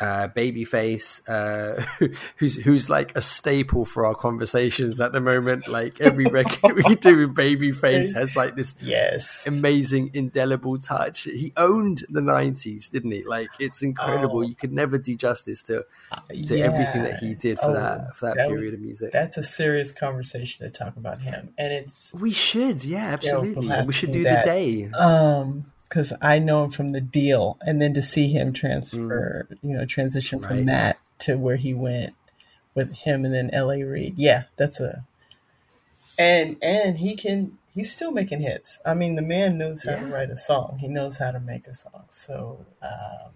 [0.00, 1.82] uh, Babyface, uh,
[2.36, 5.68] who's who's like a staple for our conversations at the moment.
[5.68, 9.46] Like every record we do with Babyface has like this Yes.
[9.46, 11.22] amazing indelible touch.
[11.22, 13.22] He owned the '90s, didn't he?
[13.24, 14.38] Like it's incredible.
[14.38, 14.42] Oh.
[14.42, 15.84] You could never do justice to
[16.28, 16.64] to Yeah.
[16.66, 19.12] everything that he did for Oh, that for that, that would- period of music.
[19.12, 21.50] That's a serious conversation to talk about him.
[21.56, 23.68] And it's, we should, yeah, absolutely.
[23.86, 24.44] we should do do that.
[24.44, 24.90] the day.
[24.98, 29.76] um, because I know him from the Deele, and then to see him transfer, you
[29.76, 32.14] know, transition from that to where he went
[32.74, 33.84] with him, and then L.A.
[33.84, 34.14] Reid.
[34.16, 35.04] Yeah, that's a,
[36.18, 37.58] and and he can.
[37.72, 38.80] He's still making hits.
[38.84, 40.78] I mean, the man knows how to write a song.
[40.80, 42.06] He knows how to make a song.
[42.08, 43.32] So, um,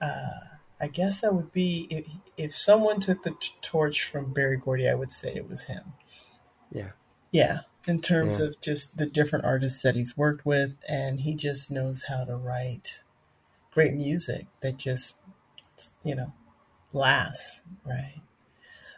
[0.00, 0.40] uh,
[0.80, 4.88] I guess that would be if, if someone took the t- torch from Berry Gordy,
[4.88, 5.94] I would say it was him.
[6.70, 6.90] Yeah.
[7.30, 8.46] Yeah, in terms Yeah.
[8.46, 12.36] of just the different artists that he's worked with, and he just knows how to
[12.36, 13.02] write
[13.72, 15.16] great music that just,
[16.04, 16.32] you know,
[16.92, 18.20] lasts, right?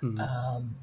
[0.02, 0.18] Mhm.
[0.20, 0.76] Um,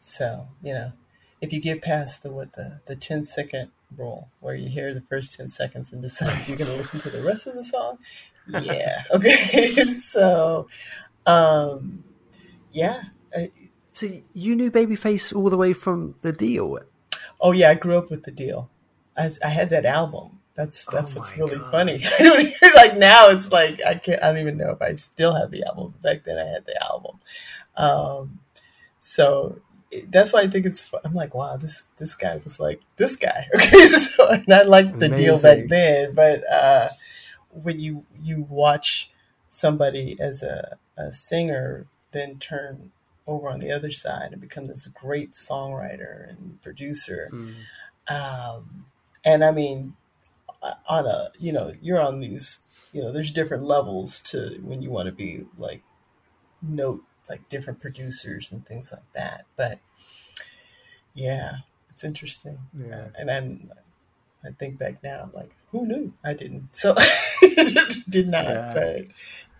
[0.00, 0.92] so you know,
[1.40, 5.00] if you get past the what the the 10 second rule, where you hear the
[5.00, 7.64] first ten seconds and decide if you're going to listen to the rest of the
[7.64, 7.98] song,
[8.48, 9.72] yeah, okay.
[9.84, 10.68] so,
[11.26, 12.04] um,
[12.72, 13.04] yeah,
[13.36, 13.50] I,
[13.92, 16.78] So you knew Babyface all the way from the Deele.
[17.42, 18.70] Oh yeah, I grew up with the Deele.
[19.18, 21.70] I, I had that album, That's that's Oh what's really God.
[21.70, 22.04] funny.
[22.20, 24.22] I don't even, like now it's like I can't.
[24.24, 25.94] I don't even know if I still have the album.
[26.02, 27.20] Back then I had the album.
[27.76, 28.40] Um,
[29.00, 29.60] so
[30.08, 30.82] that's why I think it's.
[30.84, 33.48] fu- I'm like, wow, this this guy was like this guy.
[33.56, 36.88] Okay, so I liked the Deele back then, but uh,
[37.50, 39.10] when you you watch
[39.48, 42.92] somebody as a, a singer then turn
[43.26, 47.54] over on the other side and become this great songwriter and producer Mm.
[48.08, 48.86] um,
[49.24, 49.94] and I mean,
[50.62, 52.60] uh, on a you know, you're on these
[52.92, 55.82] you know, there's different levels to when you want to be like
[56.60, 59.44] note like different producers and things like that.
[59.56, 59.78] But
[61.14, 61.58] yeah,
[61.88, 62.58] it's interesting.
[62.74, 63.08] Yeah.
[63.18, 63.70] and I'm
[64.44, 66.12] I think back now, I'm like, who knew?
[66.24, 66.70] I didn't.
[66.72, 66.94] So
[68.08, 68.44] did not.
[68.44, 68.70] Yeah.
[68.74, 69.00] But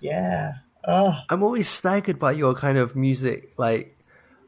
[0.01, 0.53] yeah.
[0.85, 3.97] Oh, I'm always staggered by your kind of music, like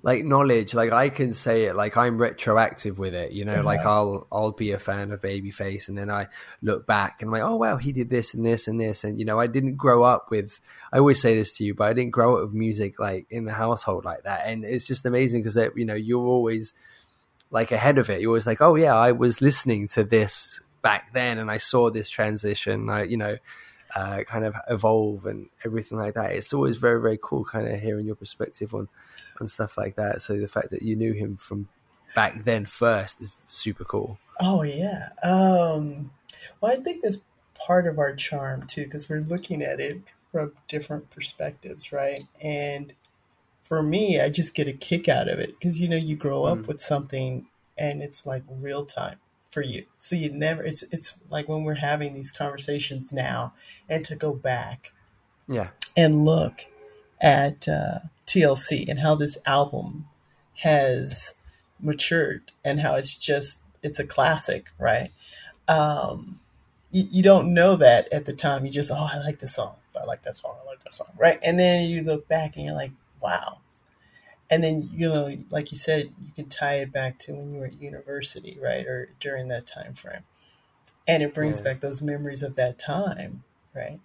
[0.03, 0.75] like knowledge.
[0.75, 3.33] Like I can say it, like I'm retroactive with it.
[3.33, 3.91] You know, like Uh-huh.
[3.91, 6.27] I'll I'll be a fan of Babyface, and then I
[6.61, 9.19] look back and I'm like, oh wow, he did this and this and this, and
[9.19, 10.61] you know, I didn't grow up with.
[10.93, 13.45] I always say this to you, but I didn't grow up with music like in
[13.45, 16.75] the household like that, and it's just amazing because that you know you're always
[17.51, 18.21] like ahead of it.
[18.21, 21.91] You're always like, oh yeah, I was listening to this back then, and I saw
[21.91, 22.91] this transition.
[22.91, 23.37] I, you know,
[23.95, 26.33] uh, kind of evolve and everything like that.
[26.33, 28.89] It's always very, very cool, kind of hearing your perspective on
[29.41, 30.23] on stuff like that.
[30.23, 31.69] So the fact that you knew him from
[32.15, 34.19] back then first is super cool.
[34.41, 35.11] Oh yeah.
[35.23, 36.13] Um,
[36.61, 37.19] well, I think that's
[37.55, 40.01] part of our charm too, because we're looking at it
[40.33, 42.23] from different perspectives, right?
[42.41, 42.93] And
[43.63, 46.45] for me, I just get a kick out of it because you know you grow
[46.45, 49.17] up with something and it's like real time
[49.55, 49.87] for you.
[49.97, 50.65] So you never.
[50.65, 53.55] It's it's like when we're having these conversations now,
[53.89, 54.93] and to go back
[55.49, 56.67] Yeah, and look
[57.21, 60.07] at uh, TLC and how this album
[60.57, 61.37] has
[61.81, 65.11] matured and how it's just it's a classic, right?
[65.69, 66.41] Um,
[66.91, 68.67] you, you don't know that at the time.
[68.67, 69.77] You just oh, I like this song.
[69.99, 70.57] I like that song.
[70.61, 71.39] I like that song, right?
[71.45, 72.91] And then you look back and you're like,
[73.23, 73.59] wow.
[74.51, 77.61] And then you know, like you said, you can tie it back to when you
[77.61, 80.25] were at university, right, or during that time frame,
[81.09, 81.65] and it brings Yeah.
[81.65, 84.01] back those memories of that time, right?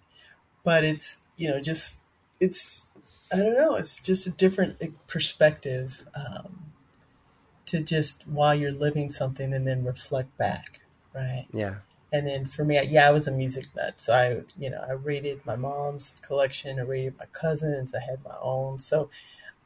[0.64, 2.00] But it's you know just
[2.40, 2.86] it's
[3.32, 3.76] I don't know.
[3.76, 4.78] It's just a different
[5.08, 6.72] perspective um,
[7.66, 10.80] to just while you're living something and then reflect back,
[11.14, 11.46] right?
[11.52, 11.76] yeah,
[12.12, 14.00] And then for me, yeah, I was a music nut.
[14.00, 16.78] So I, you know, I rated my mom's collection.
[16.80, 17.94] I rated my cousins.
[17.94, 18.78] I had my own.
[18.80, 19.10] So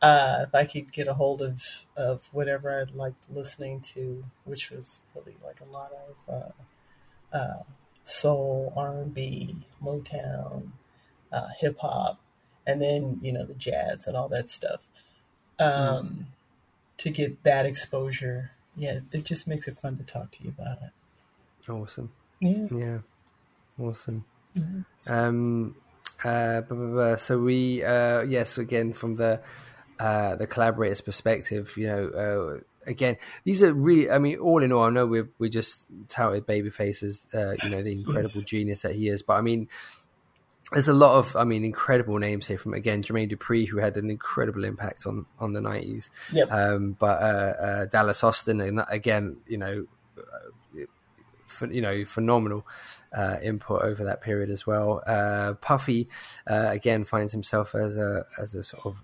[0.04, 1.62] uh, if I could get a hold of
[1.96, 5.92] of whatever I liked listening to, which was really like a lot
[6.28, 7.62] of uh, uh,
[8.02, 10.72] soul, R and B, Motown,
[11.32, 12.20] uh, hip hop,
[12.66, 14.88] and then you know the jazz and all that stuff.
[15.58, 16.26] Um,
[16.98, 20.78] To get that exposure, yeah, it just makes it fun to talk to you about
[20.82, 20.92] it.
[21.70, 22.12] awesome.
[22.40, 22.66] Yeah.
[22.70, 22.98] Yeah,
[23.80, 24.24] awesome.
[25.08, 25.74] Um,
[26.22, 27.16] uh, blah, blah, blah.
[27.16, 29.40] So we, uh, yes, again from the
[29.98, 34.10] uh, the collaborator's perspective, you know, uh, again, these are really.
[34.10, 37.70] I mean, all in all, I know we we just touted Babyface as uh, you
[37.70, 38.44] know the incredible Yes.
[38.44, 39.68] genius that he is, but I mean.
[40.72, 43.98] There's a lot of, I mean, incredible names here from again Jermaine Dupri, who had
[43.98, 46.08] an incredible impact on on the '90s.
[46.32, 46.50] Yep.
[46.50, 49.86] Um, but uh, uh, Dallas Austin, and again, you know,
[51.70, 52.66] you know, phenomenal
[53.12, 55.02] uh, input over that period as well.
[55.06, 56.08] Uh, Puffy
[56.46, 59.02] uh, again finds himself as a as a sort of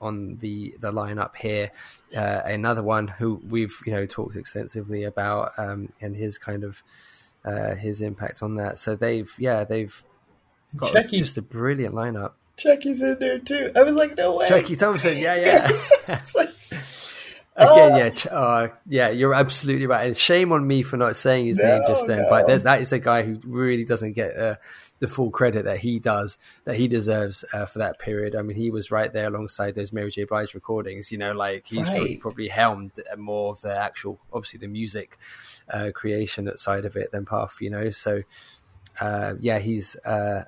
[0.00, 1.70] on the the lineup here.
[2.16, 6.82] Uh, another one who we've you know talked extensively about um, and his kind of
[7.44, 8.78] uh, his impact on that.
[8.78, 10.02] So they've yeah they've
[10.76, 11.18] got Chucky.
[11.18, 12.32] just a brilliant lineup.
[12.56, 13.72] Chucky's in there too.
[13.74, 14.46] I was like, no way.
[14.46, 15.68] Chucky Thompson, yeah, yeah.
[16.08, 16.50] It's like,
[17.56, 17.96] Again, Oh.
[17.96, 20.06] yeah, uh, yeah, you're absolutely right.
[20.06, 22.22] And shame on me for not saying his name just then.
[22.22, 22.30] no.
[22.30, 24.54] But that is a guy who really doesn't get uh,
[25.00, 28.36] the full credit that he does, that he deserves uh, for that period.
[28.36, 30.24] I mean, he was right there alongside those Mary J.
[30.24, 31.10] Blige recordings.
[31.10, 32.20] You know, like he's probably, Right.
[32.20, 35.18] probably helmed more of the actual, obviously the music
[35.68, 37.60] uh, creation side of it than Puff.
[37.60, 38.22] You know, so
[39.00, 40.44] uh, yeah, he's uh,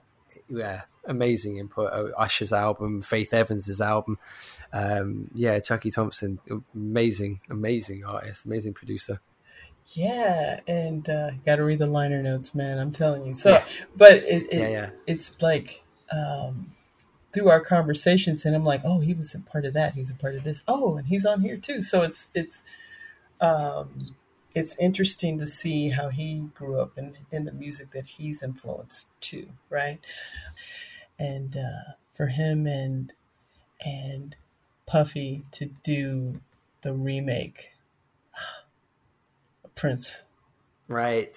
[0.49, 1.93] yeah amazing input.
[1.93, 4.19] Uh, Usher's album, Faith Evans's album.
[4.73, 6.39] Um, yeah, Chucky Thompson,
[6.75, 9.21] amazing, amazing artist, amazing producer.
[9.89, 12.79] Yeah, and uh, got to read the liner notes, man.
[12.79, 13.35] I'm telling you.
[13.35, 13.63] So,
[13.97, 14.91] but it, it Yeah, yeah.
[15.07, 16.73] it's like um,
[17.33, 19.95] through our conversations, and I'm like, oh, he was a part of that.
[19.95, 20.65] He was a part of this.
[20.69, 21.83] Oh, and he's on here too.
[21.83, 22.63] So it's it's
[23.41, 24.17] um,
[24.55, 29.09] it's interesting to see how he grew up and in the music that he's influenced
[29.21, 29.99] too, right?
[31.19, 33.13] And uh, for him and
[33.85, 34.37] and
[34.87, 36.41] Puffy to do
[36.83, 37.72] the remake,
[39.83, 40.23] Prince.
[40.87, 41.37] Right.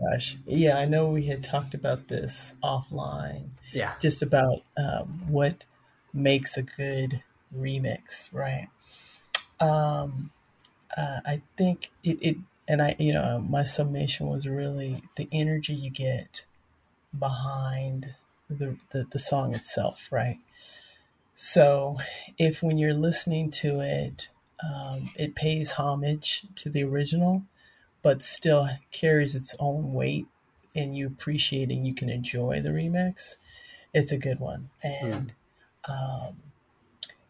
[0.00, 0.38] gosh.
[0.46, 3.92] Yeah, I know we had talked about this offline, Yeah.
[4.00, 5.66] just about um, what
[6.14, 7.22] makes a good
[7.54, 8.68] remix, right?
[9.60, 10.30] Um,
[10.96, 15.74] uh, I think it, it, and I, you know, my summation was really the energy
[15.74, 16.46] you get
[17.18, 18.14] behind
[18.48, 20.38] the, the, the song itself, right?
[21.34, 21.98] So
[22.38, 24.28] if when you're listening to it,
[24.64, 27.42] um, it pays homage to the original,
[28.06, 30.28] but still carries its own weight
[30.76, 33.34] and you appreciate and you can enjoy the remix,
[33.92, 34.70] it's a good one.
[34.80, 35.32] And
[35.88, 36.36] um,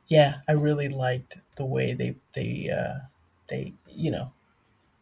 [0.06, 3.06] yeah, I really liked the way they they uh,
[3.48, 4.34] they you know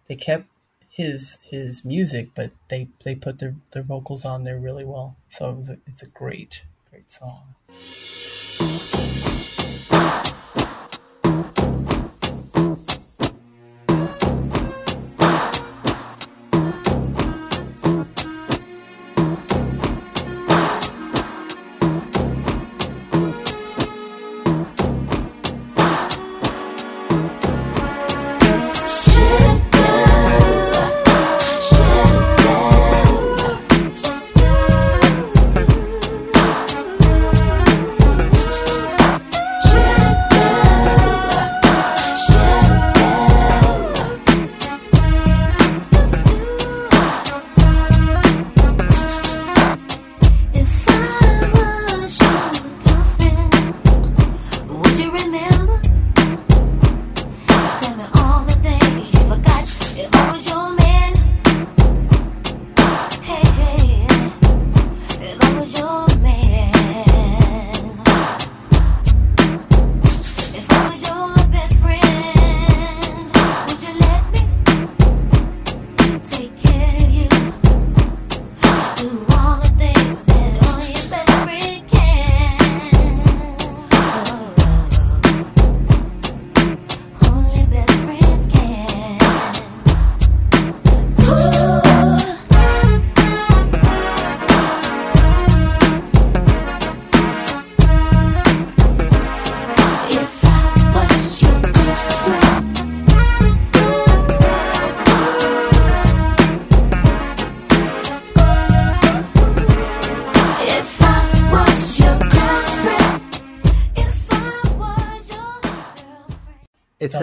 [0.06, 0.46] they kept
[0.88, 5.16] his his music, but they they put their their vocals on there really well.
[5.28, 7.56] So it was a, it's a great great song.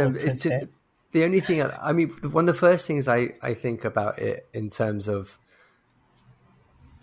[0.08, 0.68] Um, it's okay.
[1.12, 1.62] the only thing.
[1.62, 5.08] I, I mean, one of the first things I I think about it in terms
[5.08, 5.38] of.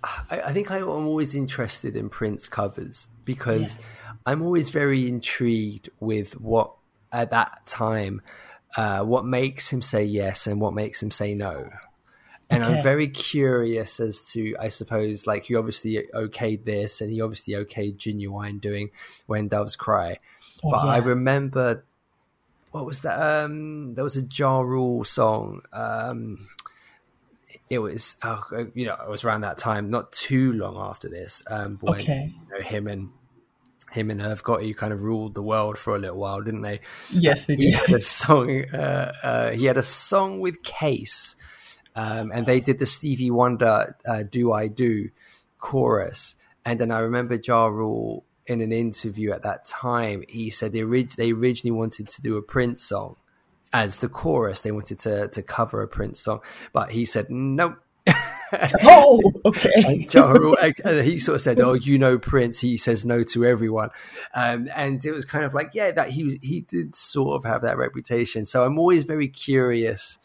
[0.05, 3.79] I, I think I'm always interested in Prince covers because
[4.25, 6.73] I'm always very intrigued with what
[7.13, 8.23] at that time,
[8.77, 11.71] uh, what makes him say yes and what makes him say no.
[12.51, 17.21] And I'm very curious as to, I suppose, like you obviously okayed this, and he
[17.21, 18.91] obviously okayed Ginuwine doing
[19.27, 20.19] "When Doves Cry,"
[20.65, 21.85] Oh, but I remember
[22.71, 23.19] what was that?
[23.19, 25.63] Um, there was a Ja Rule song.
[25.73, 26.49] Um,
[27.71, 28.45] it was, oh,
[28.75, 32.33] you know, it was around that time, not too long after this, um, when Okay.
[32.33, 33.11] you know, him and
[33.91, 36.81] him and Irv Gotti kind of ruled the world for a little while, didn't they?
[37.11, 37.77] Yes, they he do.
[37.79, 38.65] had a song.
[38.73, 41.37] Uh, uh, he had a song with Case,
[41.97, 45.11] um, and they did the Stevie Wonder uh, "Do I Do"
[45.59, 46.37] chorus.
[46.65, 50.25] And then I remember Ja Rule in an interview at that time.
[50.29, 53.17] He said they, orig- they originally wanted to do a Prince song
[53.73, 54.63] as the chorus.
[54.63, 56.41] They wanted to to cover a Prince song,
[56.73, 57.77] but he said no.
[58.83, 60.07] Oh, okay.
[60.85, 63.91] And he sort of said, "Oh, you know Prince." He says no to everyone,
[64.35, 67.45] um, and it was kind of like, yeah, that he was, he did sort of
[67.45, 68.47] have that reputation.
[68.47, 70.19] So I'm always very curious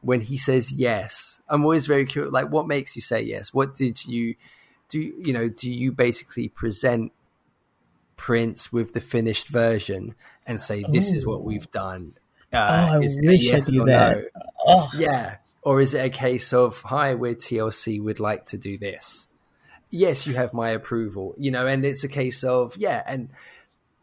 [0.00, 1.42] when he says yes.
[1.50, 3.52] I'm always very curious, like, what makes you say yes?
[3.52, 4.36] What did you
[4.88, 4.98] do?
[4.98, 7.12] You know, do you basically present
[8.16, 10.14] Prince with the finished version
[10.46, 12.14] and say, "This is what we've done"?
[12.52, 12.56] Uh,
[12.90, 14.16] Oh, I is wish I yes or that.
[14.18, 14.24] no?
[14.66, 15.36] Oh, Yeah.
[15.62, 19.26] Or is it a case of, hi, we're TLC, we'd like to do this?
[19.90, 23.30] Yes, you have my approval, you know, and it's a case of, yeah, and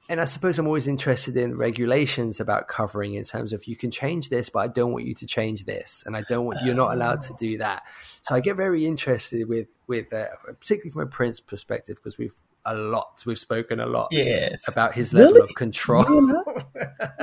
[0.10, 3.90] and I suppose I'm always interested in regulations about covering in terms of you can
[3.90, 6.76] change this, but I don't want you to change this, and I don't want you're
[6.76, 7.84] not allowed to do that.
[8.22, 10.26] So I get very interested with with uh,
[10.60, 12.36] particularly from a Prince perspective because we've
[12.66, 14.68] a lot we've spoken a lot yes.
[14.68, 15.50] about his level Really?
[15.50, 16.06] of control.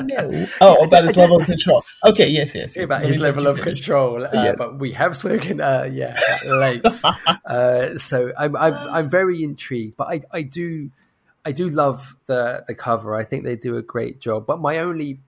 [0.03, 0.47] No.
[0.61, 1.83] Oh, about his level of control.
[2.05, 2.77] Okay, yes, yes.
[2.77, 2.85] yes.
[2.85, 3.85] about Let his level of finish.
[3.85, 4.57] control, uh, Yes.
[4.59, 7.03] but we have spoken, uh, yeah, at length.
[7.47, 10.91] uh, so I'm, I'm I'm very intrigued, but I, I do
[11.45, 13.15] I do love the the cover.
[13.15, 14.47] I think they do a great job.
[14.47, 15.21] But my only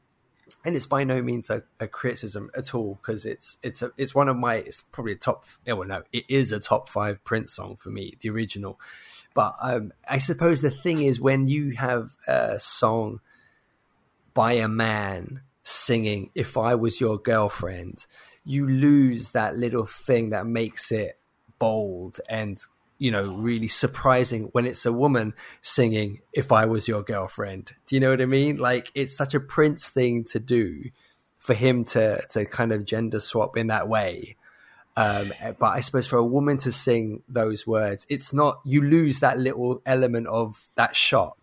[0.64, 4.14] and it's by no means a, a criticism at all because it's it's a it's
[4.14, 7.22] one of my it's probably a top yeah, well no it is a top five
[7.24, 8.78] Prince song for me the original,
[9.34, 13.20] but um, I suppose the thing is when you have a song
[14.34, 18.06] by a man singing "If I Was Your Girlfriend,"
[18.44, 21.18] you lose that little thing that makes it
[21.58, 22.58] bold and
[23.02, 27.72] you know really surprising when it's a woman singing if i was your girlfriend.
[27.86, 28.56] Do you know what i mean?
[28.56, 30.90] Like it's such a prince thing to do
[31.38, 34.36] for him to to kind of gender swap in that way.
[34.94, 39.20] Um, but i suppose for a woman to sing those words it's not you lose
[39.20, 41.42] that little element of that shock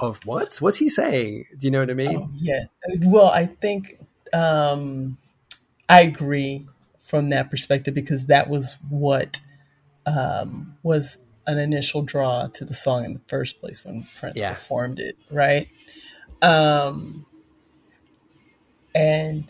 [0.00, 0.56] of what?
[0.60, 1.46] What's he saying?
[1.58, 2.16] Do you know what i mean?
[2.16, 2.64] Oh, yeah.
[3.02, 3.98] Well, I think
[4.32, 5.18] um,
[5.88, 6.66] I agree
[7.00, 9.40] from that perspective because that was what
[10.08, 14.50] um, was an initial draw to the song in the first place when Prince Yeah.
[14.50, 15.68] performed it, right?
[16.42, 17.26] Um,
[18.94, 19.48] and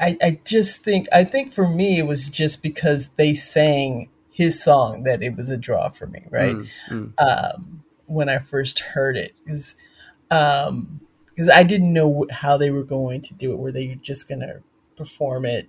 [0.00, 4.62] I, I just think I think for me it was just because they sang his
[4.62, 6.56] song that it was a draw for me, right?
[7.18, 9.74] Um, when I first heard it, because
[10.30, 11.00] um,
[11.34, 13.58] because I didn't know how they were going to do it.
[13.58, 14.62] Were they just going to
[14.96, 15.68] perform it,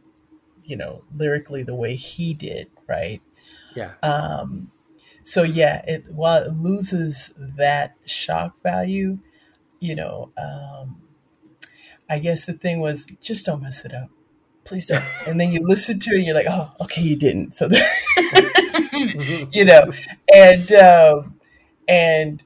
[0.66, 3.22] you know, lyrically the way he did, right?
[3.76, 4.72] yeah Um,
[5.24, 9.20] so yeah, it while it loses that shock value,
[9.80, 11.02] you know, um,
[12.10, 14.10] I guess the thing was just don't mess it up,
[14.66, 15.04] please don't.
[15.28, 17.56] And then you listen to it, and you're like, oh, okay, you didn't.
[17.56, 17.70] So,
[19.52, 19.94] you know,
[20.34, 21.40] and um,
[21.88, 22.44] and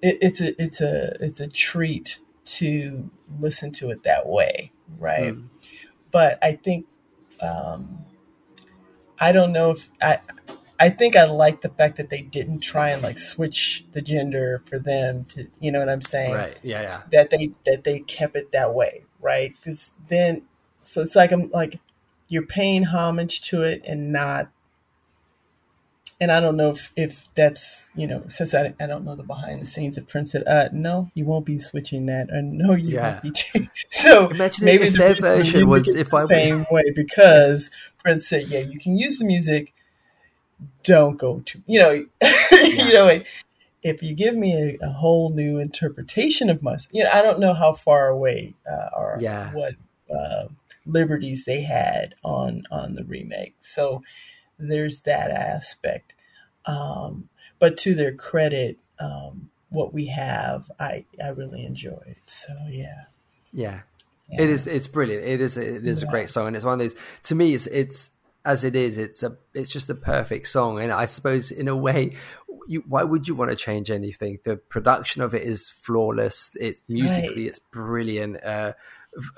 [0.00, 3.10] it, it's a it's a it's a treat to
[3.40, 5.34] listen to it that way, right?
[6.12, 6.86] But I think
[7.42, 8.04] um,
[9.18, 10.20] I don't know if I.
[10.80, 14.64] I think I like the fact that they didn't try and like switch the gender
[14.66, 16.32] for them to, you know what I'm saying?
[16.32, 19.54] right yeah yeah That they that they kept it that way, right?
[19.56, 20.42] Because then,
[20.80, 21.78] so it's like I'm like
[22.26, 24.50] you're paying homage to it and not.
[26.22, 29.24] And I don't know if, if that's you know since I, I don't know the
[29.24, 32.28] behind the scenes of Prince said uh no you won't be switching that.
[32.30, 33.20] And no you Yeah.
[33.22, 33.22] won't
[33.54, 37.70] be so Imagine maybe if the their version was if the I- same way because
[37.98, 39.74] Prince said yeah you can use the music.
[40.84, 41.90] Don't go to you know
[42.52, 43.20] you know
[43.82, 47.40] if you give me a, a whole new interpretation of my you know i don't
[47.40, 49.52] know how far away uh, or Yeah.
[49.52, 49.74] what
[50.16, 50.44] uh,
[50.86, 53.54] liberties they had on on the remake.
[53.60, 54.02] So
[54.58, 56.14] there's that aspect
[56.66, 57.28] um,
[57.58, 63.04] but to their credit um, what we have i i really enjoyed so yeah
[63.52, 63.80] Yeah.
[64.30, 64.66] It is.
[64.66, 65.24] It's brilliant.
[65.26, 65.58] It is.
[65.58, 66.94] A, it is a great song, and it's one of those.
[67.24, 68.08] To me, it's it's
[68.46, 68.96] as it is.
[68.96, 69.36] It's a.
[69.52, 72.16] It's just a perfect song, and I suppose in a way,
[72.66, 74.38] you why would you want to change anything?
[74.44, 76.56] The production of it is flawless.
[76.58, 77.48] It's musically, Right.
[77.48, 78.42] it's brilliant.
[78.42, 78.72] Uh,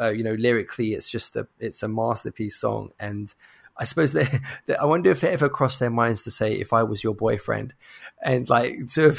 [0.01, 1.49] uh, you know, lyrically, it's just a.
[1.59, 3.35] It's a masterpiece song, and
[3.77, 4.27] I suppose they,
[4.67, 4.77] they.
[4.77, 7.75] I wonder if it ever crossed their minds to say, "If I was your boyfriend,"
[8.23, 9.15] and like to.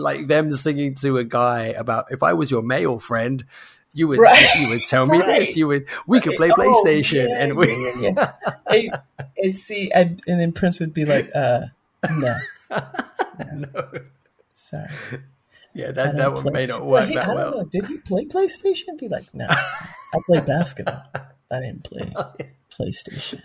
[0.00, 3.44] Like them singing to a guy about if I was your male friend,
[3.92, 4.46] you would Right.
[4.60, 5.40] you would tell me Right.
[5.40, 5.56] this.
[5.56, 7.66] You would we could play Oh, PlayStation yeah, and we
[8.00, 8.32] yeah,
[8.70, 8.96] yeah,
[9.42, 11.62] and, see, I, and then Prince would be like, uh,
[12.16, 12.36] no,
[13.44, 13.90] no.
[14.54, 14.88] sorry.
[15.74, 17.50] Yeah, that that one play- may not work that well.
[17.50, 17.64] know.
[17.64, 18.96] Did he play PlayStation?
[19.00, 21.02] Be like, no, I play basketball.
[21.50, 22.32] I didn't play Oh,
[22.70, 23.42] PlayStation.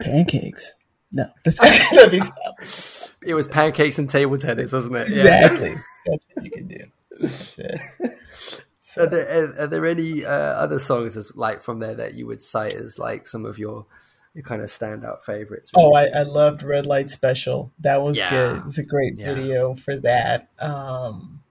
[0.00, 0.74] Pancakes.
[1.12, 1.60] No, that's
[2.12, 3.14] me stop.
[3.22, 5.08] It was pancakes and table tennis, wasn't it?
[5.08, 5.46] Yeah.
[5.46, 5.74] Exactly.
[6.06, 6.84] That's what you can do.
[7.20, 7.80] That's it.
[8.96, 12.26] Are there, are, are there any uh, other songs as like from there that you
[12.26, 13.86] would cite as like some of your
[14.34, 15.70] your kind of standout favorites?
[15.76, 17.70] Oh, I, I loved Red Light Special.
[17.78, 18.28] That was Yeah.
[18.30, 18.62] good.
[18.64, 19.34] It's a great Yeah.
[19.34, 20.48] video for that.
[20.58, 21.42] Um,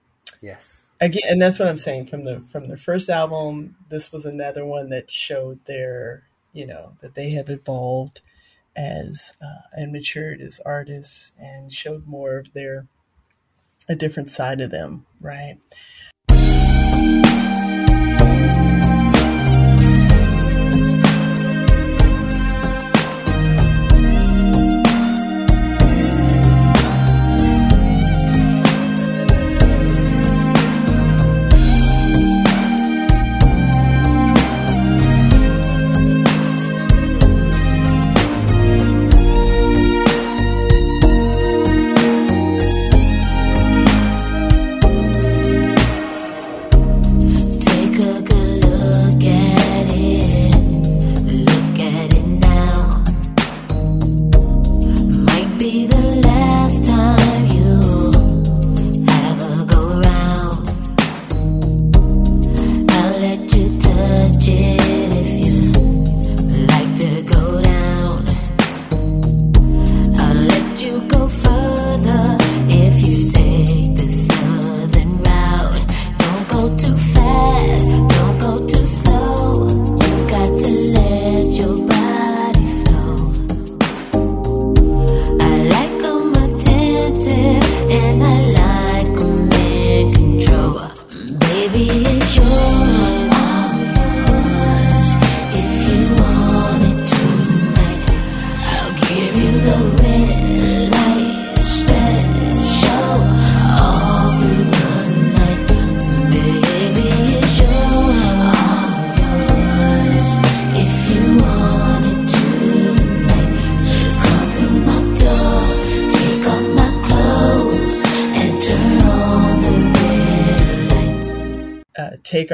[0.41, 0.87] yes.
[0.99, 4.65] again and that's what i'm saying from the from their first album this was another
[4.65, 6.23] one that showed their
[6.53, 8.19] you know that they have evolved
[8.77, 12.87] as uh, and matured as artists and showed more of their
[13.89, 15.57] a different side of them right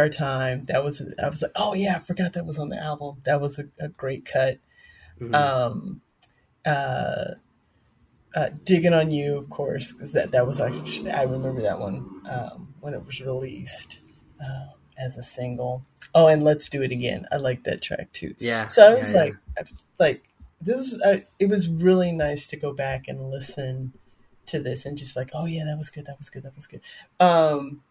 [0.03, 0.65] our time.
[0.65, 3.21] That was I was like, oh yeah, I forgot that was on the album.
[3.23, 4.59] That was a, a great cut.
[5.33, 6.01] Um,
[6.65, 7.35] uh,
[8.35, 12.21] uh, digging on you, of course, because that that was actually I remember that one
[12.29, 13.99] um, when it was released
[14.43, 15.85] um, as a single.
[16.13, 17.25] Oh, and let's do it again.
[17.31, 18.35] I like that track too.
[18.39, 18.67] Yeah.
[18.67, 19.23] So I was yeah, yeah.
[19.23, 19.63] like, I,
[19.99, 20.29] like
[20.61, 20.93] this.
[20.93, 23.93] Is, I, it was really nice to go back and listen
[24.47, 26.05] to this and just like, oh yeah, that was good.
[26.05, 26.43] That was good.
[26.43, 26.81] That was good.
[27.19, 27.81] Um,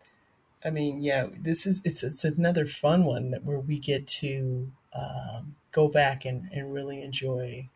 [0.64, 4.70] I mean, yeah, this is it's it's another fun one that where we get to
[4.94, 7.68] um, go back and, and really enjoy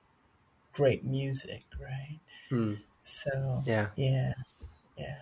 [0.72, 2.18] great music, right?
[2.50, 2.78] Mm.
[3.02, 3.88] So Yeah.
[3.96, 4.34] yeah,
[4.96, 5.16] yeah.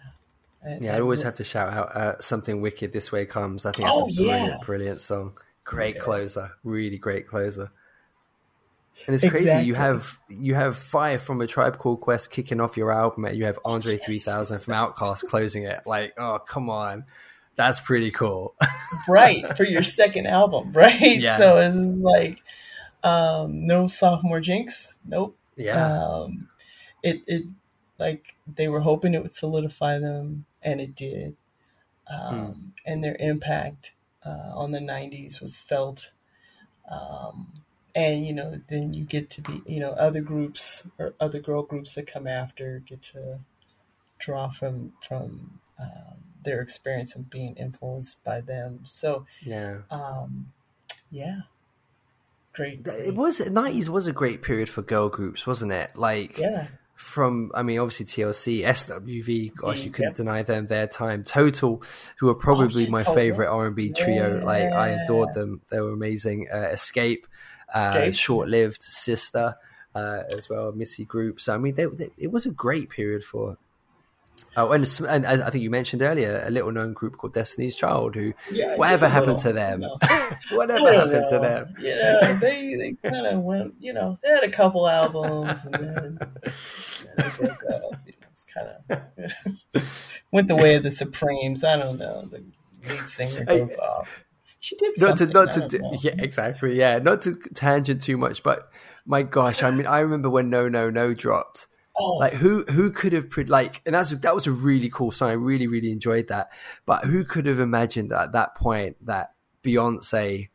[0.64, 3.64] I- Yeah, I I always have to shout out uh, "Something Wicked." This way comes.
[3.66, 4.58] I think that's Oh, a brilliant, yeah.
[4.64, 5.36] brilliant song.
[5.64, 6.00] Great Yeah.
[6.02, 7.70] closer, really great closer.
[9.06, 9.66] And it's crazy.
[9.66, 13.36] You have you have Phife from a Tribe Called Quest kicking off your album, and
[13.36, 14.04] you have Andre Yes.
[14.06, 15.80] three thousand from OutKast closing it.
[15.86, 17.04] Like, oh come on,
[17.56, 18.54] that's pretty cool.
[19.08, 21.18] right for your second album, right?
[21.18, 21.36] Yeah.
[21.36, 22.42] So it's like
[23.02, 24.98] um, no sophomore jinx.
[25.04, 25.36] Nope.
[25.56, 26.48] yeah, um,
[27.02, 27.44] it it
[27.98, 31.36] like they were hoping it would solidify them, and it did.
[32.10, 33.94] Um, And their impact
[34.24, 36.12] uh, on the '90s was felt.
[36.90, 37.62] Um,
[37.94, 41.62] and you know, then you get to be, you know, other groups or other girl
[41.62, 43.40] groups that come after get to
[44.18, 48.80] draw from from um, their experience and being influenced by them.
[48.84, 49.78] So, yeah.
[49.90, 50.52] um,
[51.10, 51.40] yeah,
[52.52, 52.86] great.
[52.86, 55.96] It was nineties was a great period for girl groups, wasn't it?
[55.96, 59.54] Like, yeah, from I mean, obviously TLC, SWV.
[59.56, 60.16] Gosh, you couldn't Yep.
[60.16, 61.24] deny them their time.
[61.24, 61.82] Total,
[62.18, 63.14] who are probably Oh, my Total.
[63.14, 64.44] favorite R and B trio.
[64.44, 65.60] Like I adored them.
[65.70, 66.48] They were amazing.
[66.52, 67.24] Uh, Xscape,
[67.72, 68.80] uh, short lived.
[68.82, 69.54] Sista,
[69.94, 70.72] uh, as well.
[70.72, 71.40] Missy Group.
[71.40, 73.58] So I mean, they, they, it was a great period for.
[74.56, 74.86] Oh, and,
[75.26, 78.76] and I think you mentioned earlier a little known group called Destiny's Child, who Yeah,
[78.76, 80.36] whatever happened little, to them, you know.
[80.56, 81.74] whatever I happened to them.
[81.80, 83.74] Yeah, they they kind of went.
[83.80, 86.18] You know, they had a couple albums and then,
[87.16, 88.00] they broke up.
[88.06, 89.82] You know, it's kind of
[90.32, 91.64] went the way of the Supremes.
[91.64, 92.26] I don't know.
[92.26, 92.44] The
[92.88, 94.08] lead singer goes off.
[94.60, 95.92] She did not to not I to know.
[96.00, 98.70] yeah exactly yeah not to tangent too much but
[99.04, 101.66] my gosh i mean i remember when no no no dropped
[101.96, 105.12] Oh, like who who could have pre- like and that's that was a really cool
[105.12, 105.30] song.
[105.30, 106.50] I really really enjoyed that.
[106.86, 110.48] But who could have imagined that at that point that beyonce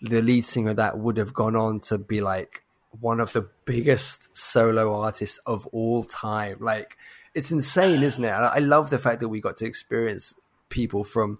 [0.00, 2.62] the lead singer that would have gone on to be like
[2.98, 6.56] one of the biggest solo artists of all time?
[6.60, 6.96] Like
[7.34, 8.30] it's insane isn't it?
[8.30, 10.34] I love the fact that we got to experience
[10.70, 11.38] people from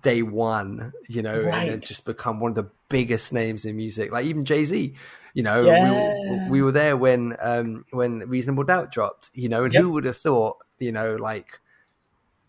[0.00, 4.10] day one, you know, and then just become one of the biggest names in music.
[4.10, 4.94] Like even Jay Z,
[5.34, 6.14] you know, Yeah.
[6.30, 9.82] we, we were there when um, when Reasonable Doubt dropped, you know, and Yep.
[9.82, 11.60] who would have thought, you know, like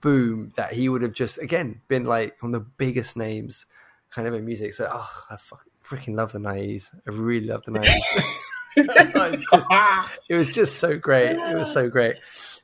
[0.02, 3.66] boom, that he would have just again been like one of the biggest names
[4.10, 4.74] kind of in music.
[4.74, 6.94] So oh, I fucking freaking love the nineties.
[7.08, 8.04] I really love the nineties.
[10.30, 11.32] it was just so great.
[11.38, 12.20] It was so great.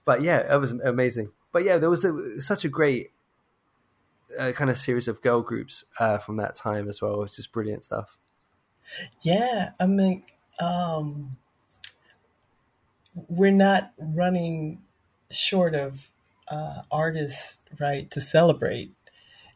[0.06, 1.32] But yeah, it was amazing.
[1.52, 3.12] But yeah, there was a, such a great
[4.38, 7.16] uh, kind of series of girl groups uh, from that time as well.
[7.16, 8.18] It was just brilliant stuff.
[9.22, 10.24] Yeah, I mean,
[10.60, 11.38] um,
[13.28, 14.84] we're not running
[15.32, 16.10] short of
[16.48, 18.94] uh, artists, right, to celebrate.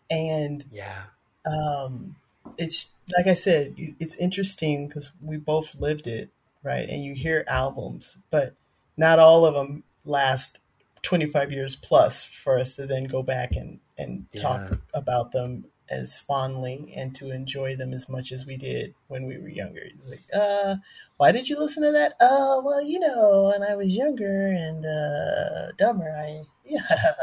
[0.10, 1.06] And Yeah.
[1.50, 2.18] um,
[2.58, 6.32] it's like I said, it's interesting because we both lived it,
[6.64, 6.88] right?
[6.90, 8.56] And you hear albums, but
[8.98, 10.60] not all of them last
[11.04, 14.78] 25 years plus for us to then go back and, and talk Yeah.
[14.94, 19.38] about them as fondly and to enjoy them as much as we did when we
[19.38, 19.82] were younger.
[19.84, 20.78] It's like, uh,
[21.18, 22.16] why did you listen to that?
[22.20, 27.14] Oh, well, you know, when I was younger and uh, dumber, I yeah,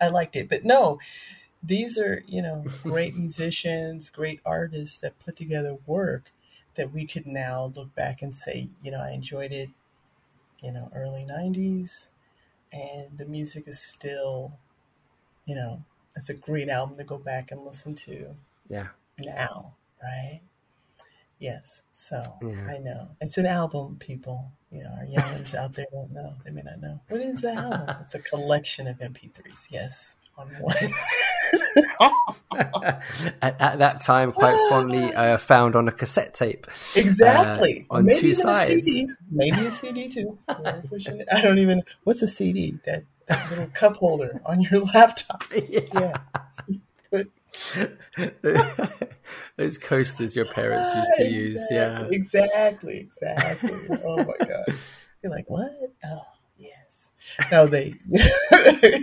[0.00, 0.48] I liked it.
[0.48, 0.98] But no,
[1.62, 6.32] these are you know great musicians, great artists that put together work
[6.76, 9.70] that we could now look back and say, you know, I enjoyed it,
[10.62, 12.10] you know, early '90s,
[12.72, 14.52] and the music is still,
[15.46, 15.84] you know,
[16.16, 18.34] it's a great album to go back and listen to
[18.68, 18.88] Yeah.
[19.20, 20.40] now, right?
[21.38, 21.84] Yes.
[21.92, 22.66] So Yeah.
[22.68, 23.96] I know it's an album.
[23.98, 26.34] People, you know, our young ones out there don't know.
[26.44, 27.96] They may not know what is the album.
[28.04, 29.68] It's a collection of MP3s.
[29.70, 30.76] Yes, on one
[33.42, 36.66] at, at that time, quite fondly uh, found on a cassette tape.
[36.96, 37.86] Exactly.
[37.90, 38.68] Uh, on Maybe two sides.
[38.70, 39.08] a CD.
[39.30, 40.38] Maybe a CD too.
[40.48, 41.28] We're pushing it.
[41.32, 41.82] I don't even.
[42.04, 42.78] What's a CD?
[42.84, 45.44] That, that little cup holder on your laptop.
[45.94, 46.16] Yeah.
[47.10, 47.26] But
[49.56, 52.06] Those coasters your parents used to use, yeah.
[52.10, 52.98] Exactly.
[52.98, 53.88] Exactly.
[54.04, 54.74] Oh my god.
[55.22, 55.70] You're like, what?
[56.04, 56.22] Oh,
[56.56, 57.10] yes.
[57.50, 57.94] No, they.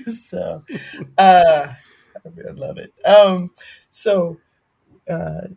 [0.05, 0.63] so,
[1.17, 1.73] uh,
[2.25, 2.93] I love it.
[3.05, 3.51] Um,
[3.89, 4.39] so,
[5.09, 5.47] uh,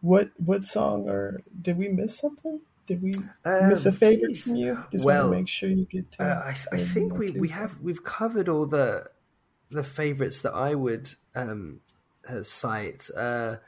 [0.00, 2.60] what what song or did we miss something?
[2.90, 3.12] Did we
[3.68, 4.42] miss a Um, favorite geez.
[4.42, 4.76] from you?
[4.90, 6.10] Just Well, want to make sure you get.
[6.12, 9.08] To Uh, I, I think we, we have we've covered all the
[9.70, 11.82] the favorites that I would um,
[12.28, 13.08] uh, cite.
[13.16, 13.58] Uh,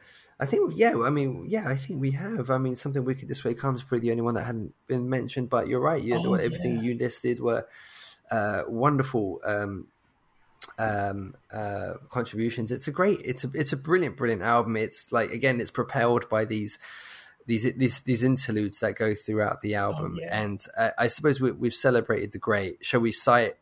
[0.41, 2.51] I think yeah, I mean yeah, I think we have.
[2.51, 5.49] I mean, something wicked this way comes probably the only one that hadn't been mentioned.
[5.51, 6.03] But you're right.
[6.03, 6.83] You Oh, everything yeah.
[6.83, 7.69] you listed were
[8.29, 9.41] uh, wonderful.
[9.47, 9.87] Um,
[10.79, 15.31] um uh contributions it's a great it's a it's a brilliant brilliant album it's like
[15.33, 16.79] again it's propelled by these
[17.47, 20.43] these these these interludes that go throughout the album yeah.
[20.43, 23.57] and uh, i suppose we, we've celebrated the great shall we cite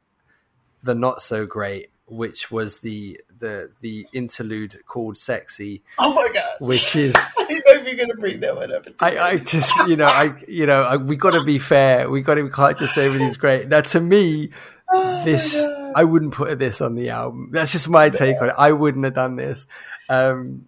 [0.83, 6.45] the not so great which was the the the interlude called sexy Oh my god!
[6.59, 8.85] which is I didn't know if you're gonna bring that one up.
[8.99, 12.21] I, I just you know I you know I, we got to be fair we
[12.21, 14.51] got to we can't just say everything's great now to me
[14.93, 15.55] Oh this.
[15.95, 17.51] I wouldn't put this on the album.
[17.53, 18.55] That's just my take on it.
[18.59, 19.67] I wouldn't have done this.
[20.09, 20.67] Um,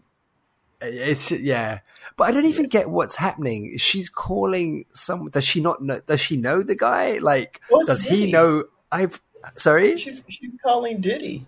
[0.81, 1.81] it's yeah,
[2.17, 3.77] but I don't even get what's happening.
[3.79, 5.31] She's calling some.
[5.31, 6.01] Does she not know?
[6.07, 7.19] Does she know the guy?
[7.19, 8.33] Like, What's does he Diddy?
[8.33, 8.65] know?
[8.91, 9.21] I've
[9.57, 9.97] sorry.
[9.97, 11.47] She's she's calling Diddy.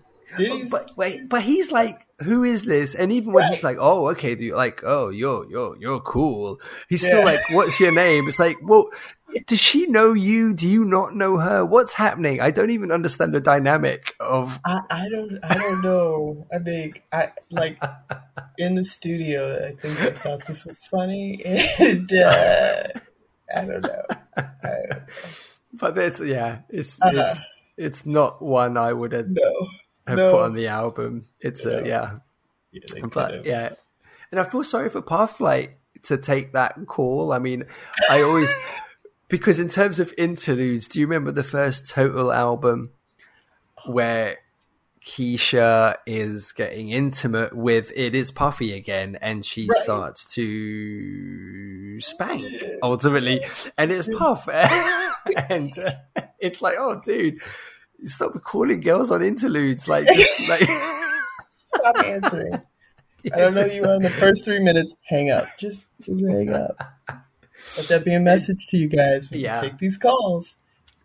[0.71, 2.95] But wait, but he's like, who is this?
[2.95, 6.59] And even when he's like, oh, okay, you're like, oh, you're you're you're cool.
[6.89, 8.27] He's still like, what's your name?
[8.27, 8.89] It's like, well,
[9.47, 10.53] does she know you?
[10.53, 11.65] Do you not know her?
[11.65, 12.41] What's happening?
[12.41, 14.59] I don't even understand the dynamic of.
[14.65, 16.45] I, I don't I don't know.
[16.53, 17.81] I think I like
[18.57, 19.55] in the studio.
[19.67, 21.41] I think they thought this was funny,
[21.79, 22.83] and uh,
[23.55, 24.03] I don't know.
[24.37, 25.01] I don't know.
[25.73, 27.11] But it's yeah, it's Uh-huh.
[27.29, 27.41] it's
[27.77, 29.67] it's not one I would have, No,
[30.07, 30.31] have no.
[30.31, 31.25] put on the album.
[31.39, 32.19] It's a yeah,
[32.71, 33.69] Yeah, but yeah,
[34.31, 35.71] and I feel sorry for Pathlight
[36.03, 37.31] to take that call.
[37.33, 37.63] I mean,
[38.09, 38.55] I always
[39.27, 42.91] because in terms of interludes, do you remember the first Total album
[43.85, 44.37] where
[45.05, 49.77] Keisha is getting intimate with it is Puffy again, and she Right.
[49.83, 52.51] starts to spank
[52.81, 53.41] ultimately,
[53.77, 54.47] and it's Puff,
[55.49, 55.91] and uh,
[56.39, 57.39] it's like, oh, dude.
[58.05, 60.69] Stop calling girls on interludes like, just, like
[61.63, 62.53] Stop answering.
[63.33, 64.95] I don't know just- you on the first three minutes.
[65.03, 65.47] Hang up.
[65.57, 66.77] Just just hang up.
[67.77, 69.61] Let that be a message to you guys when Yeah.
[69.63, 70.57] you take these calls.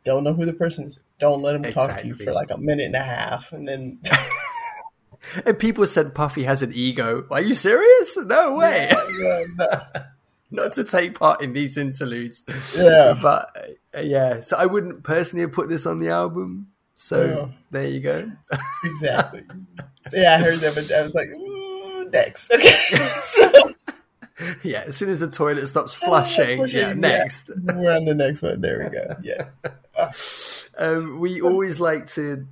[0.05, 1.01] Don't know who the person is.
[1.19, 4.01] Don't let them talk to you for like a minute and a half, and then
[5.47, 7.27] And people said Puffy has an ego.
[7.31, 8.17] Are you serious?
[8.17, 8.91] No way.
[9.19, 10.03] yeah, no.
[10.51, 12.43] Not to take part in these interludes.
[12.77, 13.15] Yeah.
[13.21, 13.55] But
[13.97, 16.69] uh, yeah, so I wouldn't personally have put this on the album.
[17.03, 17.49] So Yeah.
[17.71, 18.31] there you go.
[18.85, 19.45] exactly.
[20.13, 21.31] Yeah, I heard that, but I was like,
[22.13, 22.53] next.
[22.55, 22.69] Okay.
[23.23, 23.73] so,
[24.63, 26.95] yeah, as soon as the toilet stops flushing, Flushing, yeah, yeah.
[26.95, 27.51] next.
[27.75, 28.61] we're on the next one.
[28.61, 29.17] There we go.
[29.23, 29.49] Yeah.
[30.79, 32.47] Um, we always like to.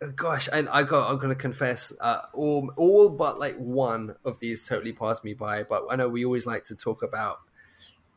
[0.00, 1.10] oh, Gosh, and I got.
[1.10, 1.92] I'm gonna confess.
[2.00, 5.64] Uh, all, all but like one of these totally passed me by.
[5.64, 7.40] But I know we always like to talk about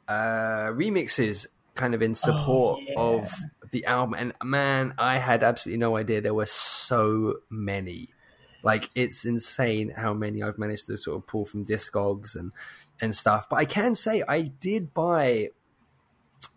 [0.07, 2.93] uh, remixes, kind of in support yeah.
[2.97, 3.31] of
[3.71, 4.15] the album.
[4.17, 8.09] And man, I had absolutely no idea there were so many.
[8.63, 12.51] Like it's insane how many I've managed to sort of pull from Discogs and
[12.99, 13.47] and stuff.
[13.49, 15.49] But I can say I did buy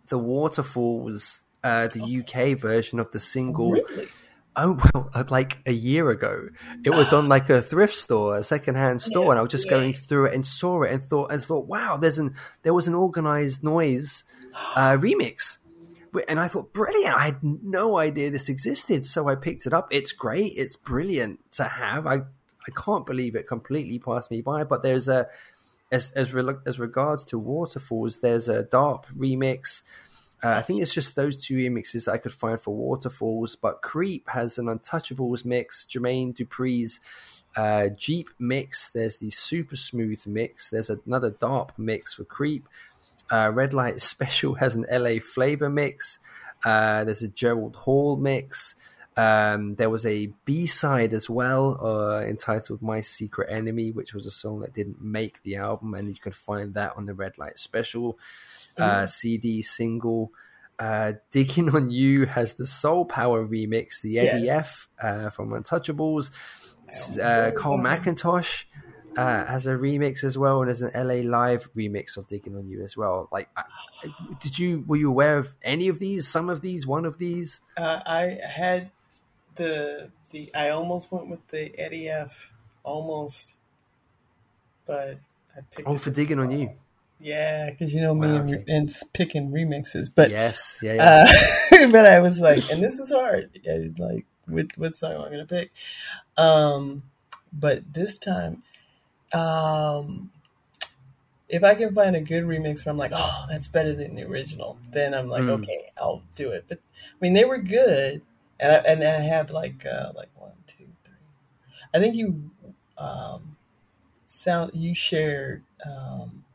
[0.07, 3.71] the Waterfalls, uh, the UK version of the single.
[3.71, 4.07] Really?
[4.55, 6.49] Oh well, uh, like a year ago,
[6.83, 9.93] it was on like a thrift store, a secondhand store, and I was just going
[9.93, 12.93] through it and saw it and thought and thought, wow, there's an there was an
[12.93, 14.25] organized noise
[14.75, 15.59] uh, remix,
[16.27, 17.15] and I thought brilliant.
[17.15, 19.87] I had no idea this existed, so I picked it up.
[19.91, 20.53] It's great.
[20.57, 22.07] It's brilliant to have.
[22.07, 24.63] I I can't believe it completely passed me by.
[24.63, 25.27] But there's a
[25.91, 29.83] as as re- as regards to waterfalls, there's a DARP remix.
[30.43, 33.83] Uh, I think it's just those two remixes that I could find for Waterfalls, but
[33.83, 36.99] Creep has an Untouchables mix, Jermaine Dupri's
[37.55, 42.67] uh, Jeep mix, there's the Super Smooth mix, there's another DARP mix for Creep,
[43.31, 46.19] uh, Red Light Special has an LA Flavor mix,
[46.65, 48.75] uh, there's a Gerald Hall mix,
[49.17, 54.25] um, there was a B side as well uh, entitled My Secret Enemy, which was
[54.25, 57.37] a song that didn't make the album, and you can find that on the Red
[57.37, 58.17] Light Special
[58.77, 60.31] uh, CD single.
[60.79, 64.87] Uh, Digging on You has the Soul Power remix, the Eddie Yes.
[65.01, 66.31] F uh, from Untouchables.
[67.21, 68.63] uh, Cole McIntosh
[69.17, 72.67] uh, has a remix as well, and there's an LA Live remix of "Digging on
[72.67, 73.27] You" as well.
[73.31, 73.49] Like,
[74.39, 76.27] did you were you aware of any of these?
[76.27, 76.87] Some of these?
[76.87, 77.61] One of these?
[77.77, 78.91] Uh, I had
[79.55, 82.53] the the I almost went with the Eddie F.
[82.83, 83.53] Almost,
[84.85, 85.19] but
[85.55, 85.87] I picked.
[85.87, 86.51] Oh, for "Digging on.
[86.51, 86.71] You."
[87.19, 88.63] Yeah, because you know me Wow, and, okay.
[88.67, 91.25] and picking remixes, but yes, yeah, yeah.
[91.81, 93.59] uh, but I was like, and this was hard.
[93.63, 95.71] Was like, what what song am I gonna pick?
[96.37, 97.03] Um,
[97.53, 98.63] but this time,
[99.33, 100.31] um,
[101.49, 104.23] if I can find a good remix where I'm like, oh, that's better than the
[104.27, 105.61] original, then I'm like, Mm.
[105.63, 106.65] okay, I'll do it.
[106.67, 108.21] But I mean, they were good,
[108.59, 111.13] and I and I have like uh, like one, two, three.
[111.93, 112.51] I think you
[112.97, 113.57] um,
[114.27, 116.45] sound you shared um,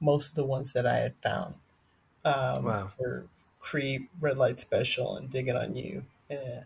[0.00, 1.56] most of the ones that I had found
[2.24, 2.88] um, Wow.
[2.96, 3.26] for
[3.60, 6.04] Creep, Red Light Special, and Digging on You.
[6.30, 6.64] Yeah.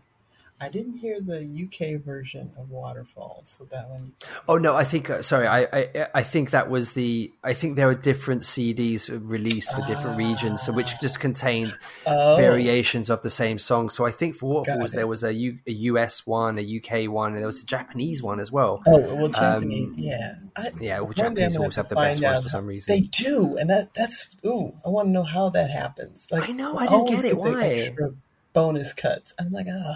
[0.61, 4.13] I didn't hear the UK version of Waterfall, so that one.
[4.47, 7.75] Oh no, I think uh, sorry, I, I I think that was the I think
[7.75, 13.21] there were different CDs released for different regions, so which just contained Oh, variations of
[13.21, 13.89] the same song.
[13.89, 14.91] So I think for it.
[14.91, 18.23] there was a, U, a US one, a UK one, and there was a Japanese
[18.23, 18.81] one as well.
[18.87, 20.33] oh well, Japanese, Um, yeah.
[20.57, 22.93] I, Yeah, well, Japanese always have the best ones for some reason.
[22.93, 26.27] They do, and that that's ooh, I want to know how that happens.
[26.31, 27.63] Like I know, I don't get it, why?
[27.63, 28.13] extra
[28.53, 29.33] bonus cuts.
[29.39, 29.95] I'm like, oh,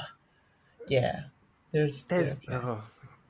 [0.87, 1.21] yeah.
[1.71, 2.83] There's, There's there- oh,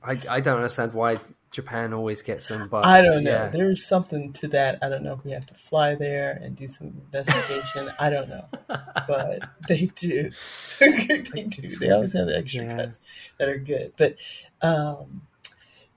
[0.04, 1.20] I I don't understand why
[1.51, 3.30] Japan always gets them, but I don't know.
[3.32, 3.47] yeah.
[3.49, 4.80] There is something to that.
[4.82, 7.89] I don't know if we have to fly there and do some investigation.
[7.99, 8.45] I don't know,
[9.08, 10.32] but they do.
[10.80, 11.70] they do.
[11.80, 12.76] They always have extra Yeah.
[12.78, 12.99] cuts
[13.38, 13.93] that are good.
[13.95, 14.16] But
[14.62, 15.22] um,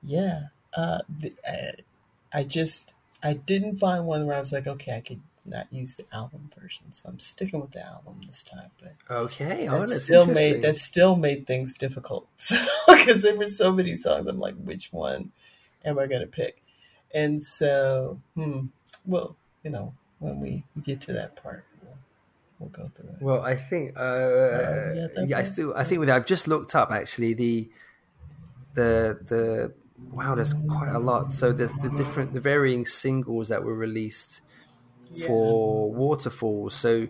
[0.02, 1.72] yeah, uh, the, uh,
[2.32, 2.92] I just
[3.22, 6.51] I didn't find one where I was like, okay, I could not use the album
[6.59, 8.70] version, so I'm sticking with the album this time.
[8.80, 12.28] But Okay, oh, that still made that still made things difficult
[12.88, 14.26] because there were so many songs.
[14.26, 15.32] I'm like, which one
[15.84, 16.62] am I gonna pick?
[17.14, 18.66] And so, hmm,
[19.07, 21.64] well, you know, when we get to that part,
[22.59, 23.22] we'll, go through it.
[23.22, 26.74] Well, I think, uh, yeah, yeah, I feel, I think with that, I've just looked
[26.74, 27.70] up actually the,
[28.74, 29.72] the, the,
[30.11, 31.32] wow, there's quite a lot.
[31.32, 34.40] So the, the different, the varying singles that were released
[35.26, 36.74] for Waterfalls.
[36.74, 37.09] So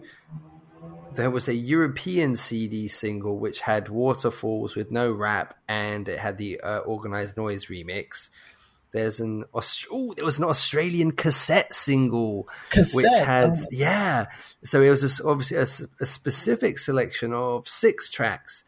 [1.14, 6.38] there was a European CD single which had Waterfalls with no rap, and it had
[6.38, 8.30] the uh, Organized Noize remix.
[8.92, 12.48] There's an Aust- oh, there was an Australian cassette single
[12.94, 13.64] which had oh.
[13.70, 14.26] yeah.
[14.64, 18.64] So it was a obviously a specific selection of six tracks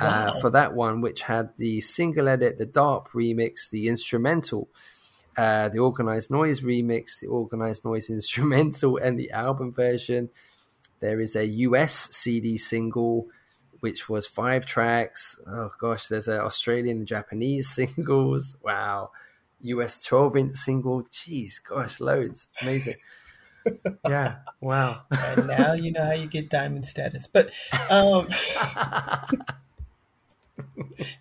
[0.00, 4.68] uh, for that one, which had the single edit, the DARP remix, the instrumental,
[5.36, 10.30] uh, the Organized Noize remix, the Organized Noize instrumental, and the album version.
[11.00, 13.26] There is a US CD single,
[13.80, 15.40] which was five tracks.
[15.46, 18.56] Oh gosh, there's an Australian and Japanese singles.
[18.62, 19.10] Wow.
[19.62, 21.02] US 12 inch single.
[21.04, 22.48] Jeez, gosh, loads.
[22.60, 22.94] Amazing.
[24.08, 25.02] yeah, wow.
[25.10, 27.26] And now you know how you get diamond status.
[27.26, 27.50] But
[27.90, 28.26] um,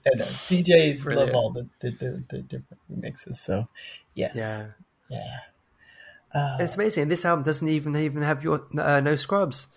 [0.06, 1.34] no, no, DJs Brilliant.
[1.34, 3.36] love all the, the, the, the different remixes.
[3.36, 3.68] So,
[4.14, 4.68] yes, Yeah.
[5.10, 6.58] yeah.
[6.60, 7.10] It's amazing.
[7.10, 9.68] This album doesn't even even have your uh, no scrubs.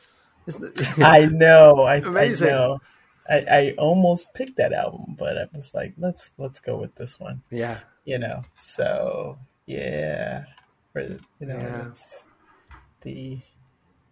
[0.99, 1.83] I know.
[1.83, 2.49] I, I Amazing.
[2.49, 2.79] know.
[3.29, 7.19] I, I almost picked that album, but I was like, let's let's go with this
[7.19, 7.43] one.
[7.51, 7.81] yeah.
[8.05, 8.43] You know.
[8.57, 10.45] So yeah,
[10.95, 11.89] you know, Yeah.
[11.89, 12.25] it's
[13.01, 13.41] the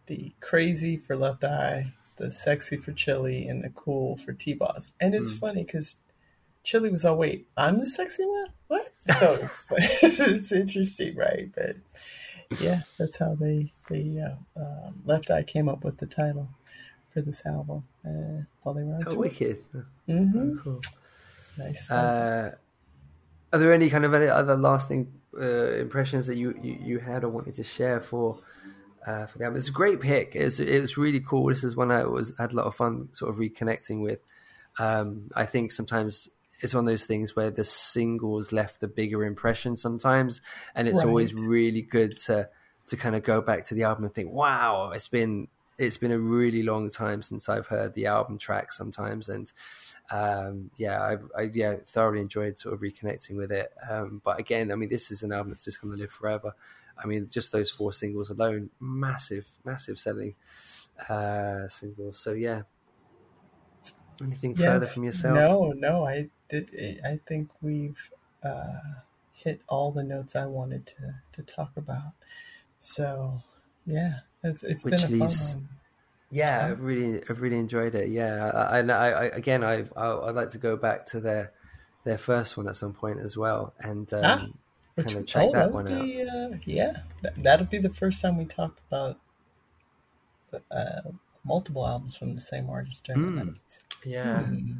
[0.07, 4.93] the crazy for Left Eye, the sexy for Chili, and the cool for T-Boz.
[5.01, 5.97] And it's funny because
[6.63, 8.47] Chili was all wait, I'm the sexy one.
[8.69, 8.89] What?
[9.19, 9.67] So it's
[10.21, 11.51] it's interesting, right?
[11.55, 11.77] But
[12.61, 16.49] yeah, that's how they they uh, um, Left Eye came up with the title
[17.13, 19.19] for this album uh, while they were on Oh, tour.
[19.21, 19.59] wicked.
[20.07, 20.81] hmm Cool.
[21.59, 21.91] Nice.
[21.91, 22.55] Uh,
[23.53, 27.25] are there any kind of any other lasting uh, impressions that you, you, you had
[27.25, 28.39] or wanted to share for
[29.07, 29.59] uh, for the album?
[29.59, 30.35] It's a great pick.
[30.35, 31.47] It's it was really cool.
[31.49, 34.21] This is one I was had a lot of fun sort of reconnecting with.
[34.79, 36.31] Um, I think sometimes
[36.63, 40.41] it's one of those things where the singles left the bigger impression sometimes,
[40.75, 42.49] and it's always really good to
[42.87, 45.49] to kind of go back to the album and think, wow, it's been
[45.79, 49.53] it's been a really long time since I've heard the album track sometimes, and
[50.11, 53.73] um, yeah, I, I yeah thoroughly enjoyed sort of reconnecting with it.
[53.89, 56.55] Um, but again, I mean, this is an album that's just going to live forever.
[57.03, 60.35] I mean, just those four singles alone, massive, massive selling
[61.09, 62.19] uh, singles.
[62.19, 62.63] So yeah,
[64.23, 65.35] anything further from yourself?
[65.35, 66.05] No, no.
[66.07, 66.71] I did,
[67.05, 68.11] I think we've
[68.45, 68.79] uh,
[69.33, 72.13] hit all the notes I wanted to to talk about.
[72.79, 73.43] So
[73.87, 75.69] yeah, it's it's Which been a leaves- fun one.
[76.35, 78.09] Yeah, I've really, I've really enjoyed it.
[78.09, 81.53] Yeah, I, I, I I- again, I, I'd like to go back to their
[82.05, 84.47] their first one at some point as well, and um, Ah,
[84.95, 86.03] Which, kind of check oh, that one out.
[86.03, 89.19] be, Uh, yeah, that, that'll be the first time we talk about
[90.71, 91.11] uh,
[91.45, 93.81] multiple albums from the same artist during the 90s.
[94.05, 94.43] Yeah.
[94.43, 94.73] Hmm.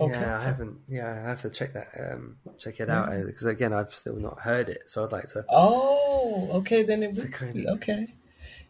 [0.00, 0.78] Okay, yeah, I haven't.
[0.88, 1.88] Yeah, I have to check that.
[1.98, 5.44] Um, check it out because again, I've still not heard it, so I'd like to.
[5.48, 8.14] Oh, okay, then it would kind of- okay.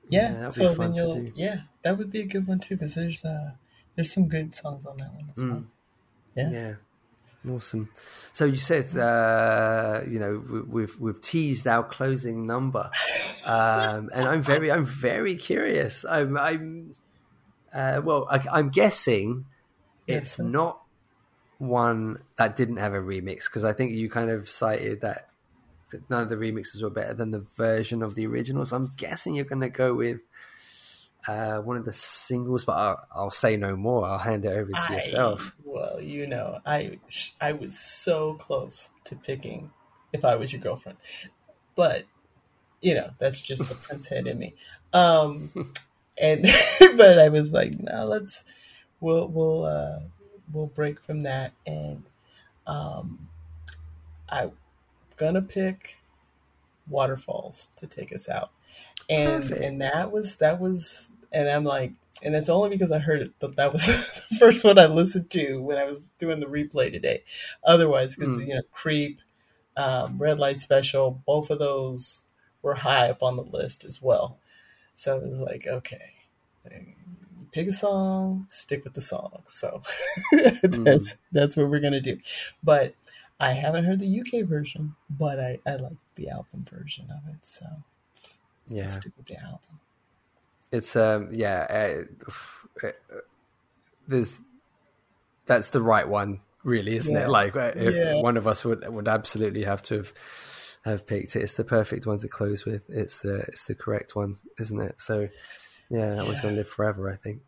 [0.09, 3.27] Yeah, Yeah, so then you'll yeah, that would be a good one too because there's
[3.27, 3.51] uh
[3.95, 5.65] there's some good songs on that one as well.
[6.35, 6.45] Yeah.
[6.45, 6.53] Mm.
[7.45, 7.91] Yeah, awesome.
[8.33, 12.89] So you said, uh, you know, we- we've we've teased our closing number,
[13.45, 16.07] um, and I'm very I'm very curious.
[16.07, 16.95] I'm I'm
[17.75, 19.47] uh, well, I, I'm guessing
[20.07, 20.81] it's not
[21.59, 25.29] one that didn't have a remix because I think you kind of cited that,
[25.91, 28.65] that none of the remixes were better than the version of the original.
[28.65, 30.21] So I'm guessing you're going to go with.
[31.27, 34.07] Uh, one of the singles, but I'll, I'll say no more.
[34.07, 35.55] I'll hand it over to I- yourself.
[35.63, 37.01] well, you know, I
[37.39, 39.73] I was so close to picking
[40.13, 40.97] if I was your girlfriend,
[41.75, 42.05] but
[42.81, 44.55] you know that's just the prince head in me.
[44.95, 45.51] Um,
[46.21, 46.43] and
[46.97, 48.45] but I was like, no, let's
[49.01, 50.01] we'll we'll uh,
[50.53, 52.05] we'll break from that, and
[52.67, 53.29] um,
[54.29, 54.53] I'm
[55.17, 55.99] gonna pick
[56.89, 58.51] waterfalls to take us out,
[59.09, 59.63] and Perfect.
[59.63, 61.93] and that was that was, and I'm like.
[62.21, 63.87] And it's only because I heard it that that was
[64.31, 67.23] the first one I listened to when I was doing the replay today.
[67.63, 68.49] Otherwise, because Mm.
[68.49, 69.21] you know, Creep,
[69.77, 72.25] um, Red Light Special, both of those
[72.63, 74.39] were high up on the list as well.
[74.99, 76.15] So it was like, okay,
[77.53, 79.43] pick a song, stick with the song.
[79.47, 79.83] So
[80.63, 82.19] that's that's what we're gonna do.
[82.65, 82.95] But
[83.41, 87.47] I haven't heard the UK version, but I I like the album version of it.
[87.47, 87.67] So
[88.69, 89.81] Yeah, let's stick with the album.
[90.73, 92.05] it's um yeah
[92.83, 92.91] uh, uh,
[94.09, 94.41] there's
[95.47, 97.25] that's the right one really isn't Yeah.
[97.25, 98.15] it like if Yeah.
[98.15, 100.13] one of us would would absolutely have to have
[100.85, 104.17] have picked it it's the perfect one to close with it's the it's the correct
[104.17, 105.29] one isn't it so
[105.91, 107.41] yeah that one's going to live forever i think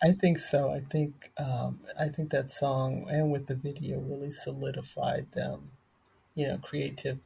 [0.00, 0.70] I think so.
[0.70, 5.72] I think um, I think that song and with the video really solidified them,
[6.36, 7.18] you know, creative,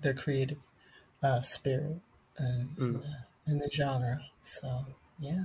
[0.00, 0.58] their creative
[1.22, 2.00] uh, spirit
[2.36, 4.22] and in, the, in the genre.
[4.40, 4.86] So
[5.20, 5.44] yeah.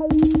[0.00, 0.36] Thank